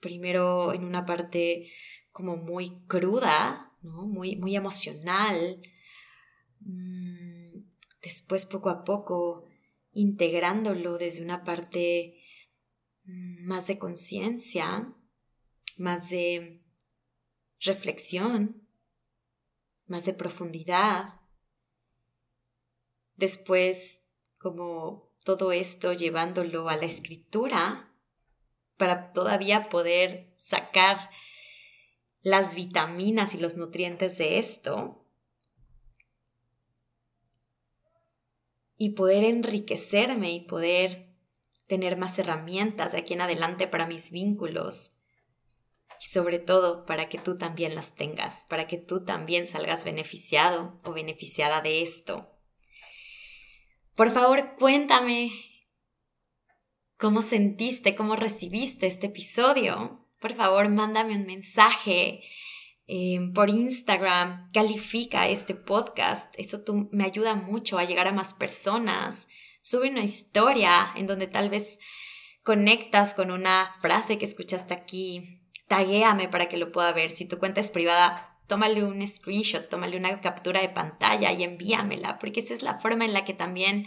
primero 0.00 0.72
en 0.72 0.84
una 0.84 1.04
parte 1.04 1.70
como 2.12 2.36
muy 2.36 2.80
cruda, 2.86 3.67
muy, 3.82 4.36
muy 4.36 4.56
emocional, 4.56 5.62
mm, 6.60 7.60
después 8.02 8.46
poco 8.46 8.70
a 8.70 8.84
poco 8.84 9.44
integrándolo 9.92 10.98
desde 10.98 11.22
una 11.22 11.44
parte 11.44 12.22
mm, 13.04 13.46
más 13.46 13.66
de 13.66 13.78
conciencia, 13.78 14.94
más 15.76 16.10
de 16.10 16.62
reflexión, 17.60 18.68
más 19.86 20.04
de 20.04 20.14
profundidad. 20.14 21.08
Después, 23.16 24.04
como 24.38 25.12
todo 25.24 25.52
esto 25.52 25.92
llevándolo 25.92 26.68
a 26.68 26.76
la 26.76 26.86
escritura, 26.86 27.92
para 28.76 29.12
todavía 29.12 29.68
poder 29.68 30.32
sacar 30.36 31.10
las 32.28 32.54
vitaminas 32.54 33.34
y 33.34 33.38
los 33.38 33.56
nutrientes 33.56 34.18
de 34.18 34.38
esto 34.38 35.04
y 38.76 38.90
poder 38.90 39.24
enriquecerme 39.24 40.32
y 40.32 40.40
poder 40.40 41.08
tener 41.66 41.96
más 41.96 42.18
herramientas 42.18 42.92
de 42.92 42.98
aquí 42.98 43.14
en 43.14 43.22
adelante 43.22 43.66
para 43.66 43.86
mis 43.86 44.10
vínculos 44.10 44.92
y 46.00 46.04
sobre 46.04 46.38
todo 46.38 46.84
para 46.84 47.08
que 47.08 47.18
tú 47.18 47.36
también 47.36 47.74
las 47.74 47.94
tengas, 47.94 48.44
para 48.48 48.66
que 48.66 48.78
tú 48.78 49.04
también 49.04 49.46
salgas 49.46 49.84
beneficiado 49.84 50.80
o 50.84 50.92
beneficiada 50.92 51.60
de 51.60 51.82
esto. 51.82 52.30
Por 53.96 54.10
favor, 54.10 54.54
cuéntame 54.56 55.32
cómo 56.98 57.20
sentiste, 57.22 57.96
cómo 57.96 58.16
recibiste 58.16 58.86
este 58.86 59.06
episodio. 59.06 60.07
Por 60.18 60.34
favor, 60.34 60.68
mándame 60.68 61.16
un 61.16 61.26
mensaje 61.26 62.22
em, 62.86 63.32
por 63.32 63.50
Instagram, 63.50 64.50
califica 64.52 65.28
este 65.28 65.54
podcast. 65.54 66.34
Eso 66.38 66.62
tú, 66.64 66.88
me 66.92 67.04
ayuda 67.04 67.34
mucho 67.34 67.78
a 67.78 67.84
llegar 67.84 68.08
a 68.08 68.12
más 68.12 68.34
personas. 68.34 69.28
Sube 69.62 69.90
una 69.90 70.02
historia 70.02 70.92
en 70.96 71.06
donde 71.06 71.26
tal 71.26 71.50
vez 71.50 71.78
conectas 72.42 73.14
con 73.14 73.30
una 73.30 73.76
frase 73.80 74.18
que 74.18 74.24
escuchaste 74.24 74.74
aquí, 74.74 75.42
taguéame 75.68 76.28
para 76.28 76.48
que 76.48 76.56
lo 76.56 76.72
pueda 76.72 76.92
ver. 76.92 77.10
Si 77.10 77.28
tu 77.28 77.38
cuenta 77.38 77.60
es 77.60 77.70
privada, 77.70 78.40
tómale 78.48 78.82
un 78.82 79.06
screenshot, 79.06 79.68
tómale 79.68 79.96
una 79.96 80.20
captura 80.20 80.60
de 80.60 80.70
pantalla 80.70 81.30
y 81.32 81.44
envíamela, 81.44 82.18
porque 82.18 82.40
esa 82.40 82.54
es 82.54 82.62
la 82.62 82.78
forma 82.78 83.04
en 83.04 83.12
la 83.12 83.24
que 83.24 83.34
también 83.34 83.86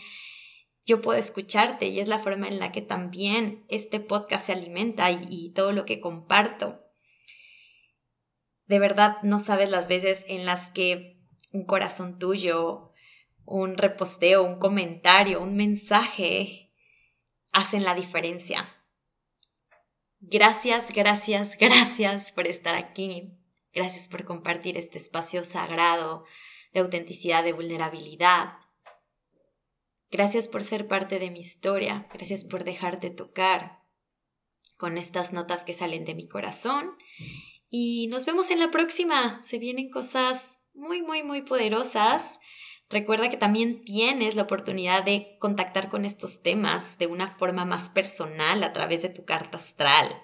yo 0.86 1.02
puedo 1.02 1.18
escucharte 1.18 1.88
y 1.88 2.00
es 2.00 2.08
la 2.08 2.20
forma 2.20 2.48
en 2.48 2.60
la 2.60 2.72
que 2.72 2.82
también 2.82 3.66
este 3.70 4.00
podcast 4.00 4.48
se 4.48 4.54
alimenta 4.54 5.12
y, 5.12 5.52
todo 5.54 5.72
lo 5.72 5.86
que 5.86 6.00
comparto. 6.00 6.84
De 8.66 8.80
verdad, 8.80 9.18
no 9.24 9.40
sabes 9.40 9.70
las 9.70 9.88
veces 9.88 10.26
en 10.28 10.46
las 10.46 10.70
que 10.70 11.20
un 11.52 11.66
corazón 11.66 12.20
tuyo, 12.20 12.92
un 13.46 13.78
reposteo, 13.78 14.44
un 14.44 14.60
comentario, 14.60 15.42
un 15.42 15.56
mensaje 15.56 16.72
hacen 17.52 17.84
la 17.84 17.96
diferencia 17.96 18.78
Gracias, 20.24 20.94
gracias, 20.94 21.58
gracias 21.60 22.32
por 22.32 22.48
estar 22.48 22.76
aquí. 22.76 23.34
Gracias 23.74 24.08
por 24.08 24.24
compartir 24.24 24.78
este 24.78 25.00
espacio 25.00 25.44
sagrado 25.44 26.26
de 26.74 26.82
autenticidad, 26.82 27.44
de 27.44 27.54
vulnerabilidad. 27.54 28.54
Gracias 30.12 30.50
por 30.50 30.64
ser 30.66 30.88
parte 30.88 31.20
de 31.20 31.32
mi 31.32 31.40
historia. 31.40 32.06
Gracias 32.14 32.44
por 32.44 32.66
dejarte 32.66 33.10
tocar 33.10 33.80
con 34.78 34.98
estas 34.98 35.32
notas 35.32 35.64
que 35.64 35.72
salen 35.72 36.04
de 36.04 36.16
mi 36.16 36.28
corazón. 36.28 36.98
Y 37.70 38.08
nos 38.08 38.26
vemos 38.26 38.52
en 38.52 38.60
la 38.60 38.72
próxima. 38.72 39.42
Se 39.42 39.58
vienen 39.58 39.90
cosas 39.90 40.60
muy, 40.74 41.02
muy, 41.02 41.24
muy 41.24 41.44
poderosas. 41.44 42.42
Recuerda 42.90 43.30
que 43.30 43.38
también 43.38 43.80
tienes 43.86 44.36
la 44.36 44.44
oportunidad 44.44 45.06
de 45.06 45.38
contactar 45.40 45.90
con 45.90 46.04
estos 46.04 46.42
temas 46.42 46.98
de 46.98 47.08
una 47.08 47.38
forma 47.38 47.64
más 47.64 47.90
personal 47.90 48.64
a 48.66 48.74
través 48.74 49.04
de 49.04 49.10
tu 49.10 49.24
carta 49.24 49.56
astral, 49.56 50.22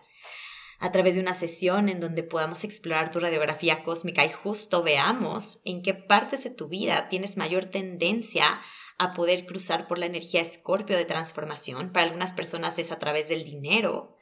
a 0.79 0.91
través 0.91 1.15
de 1.15 1.21
una 1.21 1.33
sesión 1.33 1.87
en 1.87 2.01
donde 2.01 2.23
podamos 2.23 2.65
explorar 2.65 3.09
tu 3.09 3.21
radiografía 3.21 3.83
cósmica 3.83 4.25
y 4.25 4.29
justo 4.29 4.83
veamos 4.83 5.61
en 5.63 5.81
qué 5.81 5.93
partes 5.93 6.43
de 6.43 6.49
tu 6.49 6.67
vida 6.67 7.07
tienes 7.07 7.37
mayor 7.37 7.63
tendencia 7.65 8.59
a 8.97 9.13
poder 9.13 9.45
cruzar 9.45 9.87
por 9.87 9.97
la 9.97 10.07
energía 10.07 10.41
escorpio 10.41 10.97
de 10.97 11.05
transformación. 11.05 11.91
Para 11.91 12.05
algunas 12.05 12.33
personas 12.33 12.79
es 12.79 12.91
a 12.91 12.99
través 12.99 13.29
del 13.29 13.43
dinero, 13.43 14.15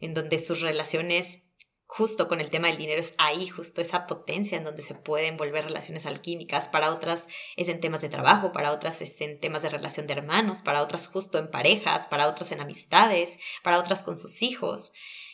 en 0.00 0.14
donde 0.14 0.38
sus 0.38 0.60
relaciones 0.60 1.44
justo 1.92 2.28
con 2.28 2.40
el 2.40 2.50
tema 2.50 2.68
del 2.68 2.76
dinero 2.76 3.00
es 3.00 3.16
ahí, 3.18 3.48
justo 3.48 3.80
esa 3.80 4.06
potencia 4.06 4.56
en 4.56 4.62
donde 4.62 4.80
se 4.80 4.94
pueden 4.94 5.36
volver 5.36 5.64
relaciones 5.64 6.06
alquímicas. 6.06 6.68
Para 6.68 6.92
otras 6.92 7.26
es 7.56 7.68
en 7.68 7.80
temas 7.80 8.00
de 8.00 8.08
trabajo, 8.08 8.52
para 8.52 8.70
otras 8.70 9.02
es 9.02 9.20
en 9.20 9.40
temas 9.40 9.62
de 9.62 9.70
relación 9.70 10.06
de 10.06 10.12
hermanos, 10.12 10.62
para 10.62 10.82
otras 10.82 11.08
justo 11.08 11.38
en 11.38 11.50
parejas, 11.50 12.06
para 12.06 12.28
otras 12.28 12.52
en 12.52 12.60
amistades, 12.60 13.38
para 13.64 13.80
otras 13.80 14.04
con 14.04 14.16
sus 14.16 14.40
hijos. 14.42 14.92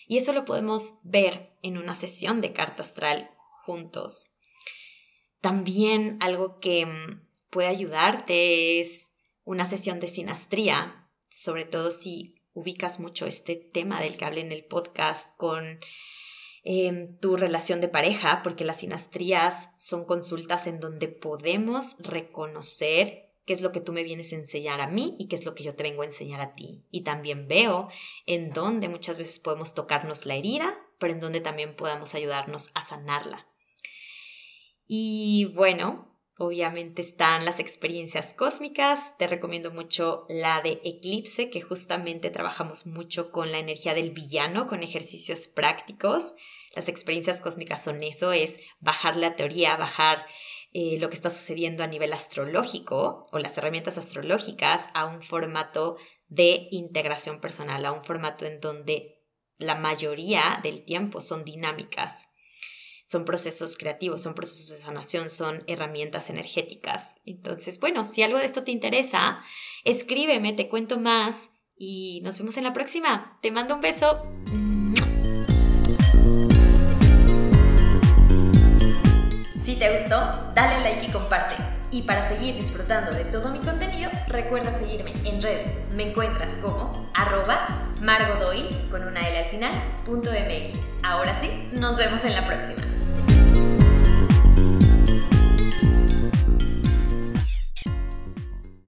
Y 0.09 0.17
eso 0.17 0.33
lo 0.33 0.47
podemos 0.47 0.99
ver 1.03 1.51
en 1.63 1.77
una 1.77 1.95
sesión 1.95 2.41
de 2.41 2.55
carta 2.55 2.81
astral 2.83 3.31
juntos. 3.65 4.33
También 5.43 6.17
algo 6.21 6.59
que 6.59 6.87
mm, 6.87 7.26
puede 7.51 7.69
ayudarte 7.69 8.81
es 8.81 9.13
una 9.45 9.67
sesión 9.67 10.01
de 10.01 10.09
sinastría, 10.09 11.09
sobre 11.31 11.65
todo 11.65 11.91
si 11.91 12.43
ubicas 12.53 13.01
mucho 13.01 13.27
este 13.27 13.57
tema 13.57 14.01
del 14.01 14.17
que 14.17 14.25
hablé 14.25 14.41
en 14.41 14.53
el 14.53 14.65
podcast 14.65 15.37
con 15.37 15.81
Em, 16.69 17.17
tu 17.21 17.37
relación 17.37 17.81
de 17.81 17.87
pareja, 17.87 18.41
porque 18.43 18.65
las 18.65 18.81
sinastrías 18.81 19.71
son 19.79 20.05
consultas 20.05 20.67
en 20.67 20.81
donde 20.81 21.07
podemos 21.07 21.97
reconocer 22.01 23.31
qué 23.45 23.53
es 23.53 23.61
lo 23.61 23.71
que 23.71 23.81
tú 23.81 23.93
me 23.93 24.03
vienes 24.03 24.33
a 24.33 24.35
enseñar 24.35 24.81
a 24.81 24.89
mí 24.89 25.15
y 25.17 25.29
qué 25.29 25.37
es 25.37 25.45
lo 25.45 25.55
que 25.55 25.63
yo 25.63 25.77
te 25.77 25.85
vengo 25.85 26.03
a 26.03 26.07
enseñar 26.07 26.41
a 26.41 26.55
ti. 26.55 26.83
Y 26.91 27.03
también 27.03 27.47
veo 27.47 27.89
en 28.27 28.51
donde 28.51 28.89
muchas 28.89 29.17
veces 29.17 29.39
podemos 29.39 29.75
tocarnos 29.75 30.27
la 30.27 30.35
herida, 30.35 30.77
pero 30.99 31.13
en 31.13 31.21
donde 31.21 31.41
también 31.41 31.77
podamos 31.77 32.17
ayudarnos 32.17 32.73
a 32.75 32.81
sanarla. 32.81 33.47
Y 34.89 35.53
bueno, 35.55 36.06
Obviamente 36.39 37.01
están 37.01 37.47
las 37.47 37.61
experiencias 37.61 38.35
cósmicas. 38.35 39.17
Te 39.17 39.27
recomiendo 39.27 39.71
mucho 39.71 40.27
la 40.29 40.61
de 40.61 40.83
Eclipse, 40.85 41.49
que 41.49 41.63
justamente 41.63 42.29
trabajamos 42.29 42.87
mucho 42.87 43.31
con 43.31 43.53
la 43.53 43.59
energía 43.59 43.95
del 43.95 44.11
villano, 44.11 44.67
con 44.67 44.83
ejercicios 44.83 45.47
prácticos. 45.47 46.35
Las 46.75 46.91
experiencias 46.91 47.41
cósmicas 47.41 47.83
son 47.83 48.03
eso, 48.03 48.33
es 48.33 48.61
bajar 48.81 49.17
la 49.17 49.35
teoría, 49.35 49.79
bajar 49.79 50.27
eh, 50.75 50.99
lo 50.99 51.09
que 51.09 51.15
está 51.15 51.31
sucediendo 51.31 51.83
a 51.83 51.87
nivel 51.87 52.13
astrológico 52.13 53.27
o 53.33 53.39
las 53.39 53.57
herramientas 53.57 53.97
astrológicas 53.97 54.91
a 54.93 55.07
un 55.07 55.23
formato 55.23 55.97
de 56.29 56.69
integración 56.71 57.41
personal, 57.41 57.83
a 57.87 57.93
un 57.93 58.03
formato 58.03 58.45
en 58.45 58.61
donde 58.61 59.23
la 59.57 59.75
mayoría 59.75 60.61
del 60.63 60.85
tiempo 60.85 61.23
son 61.23 61.45
dinámicas 61.45 62.29
son 63.07 63.25
procesos 63.25 63.77
creativos, 63.77 64.21
son 64.23 64.35
procesos 64.35 64.69
de 64.69 64.85
sanación, 64.85 65.31
son 65.31 65.63
herramientas 65.69 66.29
energéticas. 66.29 67.21
Entonces, 67.25 67.79
bueno, 67.79 68.05
si 68.05 68.25
algo 68.25 68.39
de 68.39 68.45
esto 68.45 68.65
te 68.65 68.73
interesa, 68.73 69.39
escríbeme, 69.85 70.53
te 70.53 70.69
cuento 70.69 70.99
más 70.99 71.51
y 71.79 72.21
nos 72.25 72.37
vemos 72.39 72.57
en 72.57 72.65
la 72.65 72.73
próxima. 72.73 73.39
Te 73.43 73.53
mando 73.53 73.77
un 73.77 73.81
beso. 73.81 74.23
Si 79.55 79.77
te 79.77 79.93
gustó, 79.97 80.17
dale 80.55 80.81
like 80.81 81.07
y 81.07 81.13
comparte. 81.13 81.76
Y 81.91 82.03
para 82.03 82.23
seguir 82.23 82.57
disfrutando 82.57 83.13
de 83.13 83.25
todo 83.25 83.51
mi 83.51 83.59
contenido, 83.61 84.11
recuerda 84.29 84.73
seguirme 84.73 85.13
en 85.25 85.41
redes. 85.41 85.79
Me 85.95 86.11
encuentras 86.11 86.57
como 86.57 87.11
arroba 87.15 87.93
margodoy 88.01 88.69
con 88.91 89.05
una 89.05 89.29
L 89.29 89.39
al 89.39 89.51
final, 89.51 89.73
punto 90.05 90.31
MX. 90.31 90.79
Ahora 91.03 91.35
sí, 91.41 91.69
nos 91.73 91.97
vemos 91.97 92.25
en 92.25 92.35
la 92.35 92.47
próxima. 92.47 92.83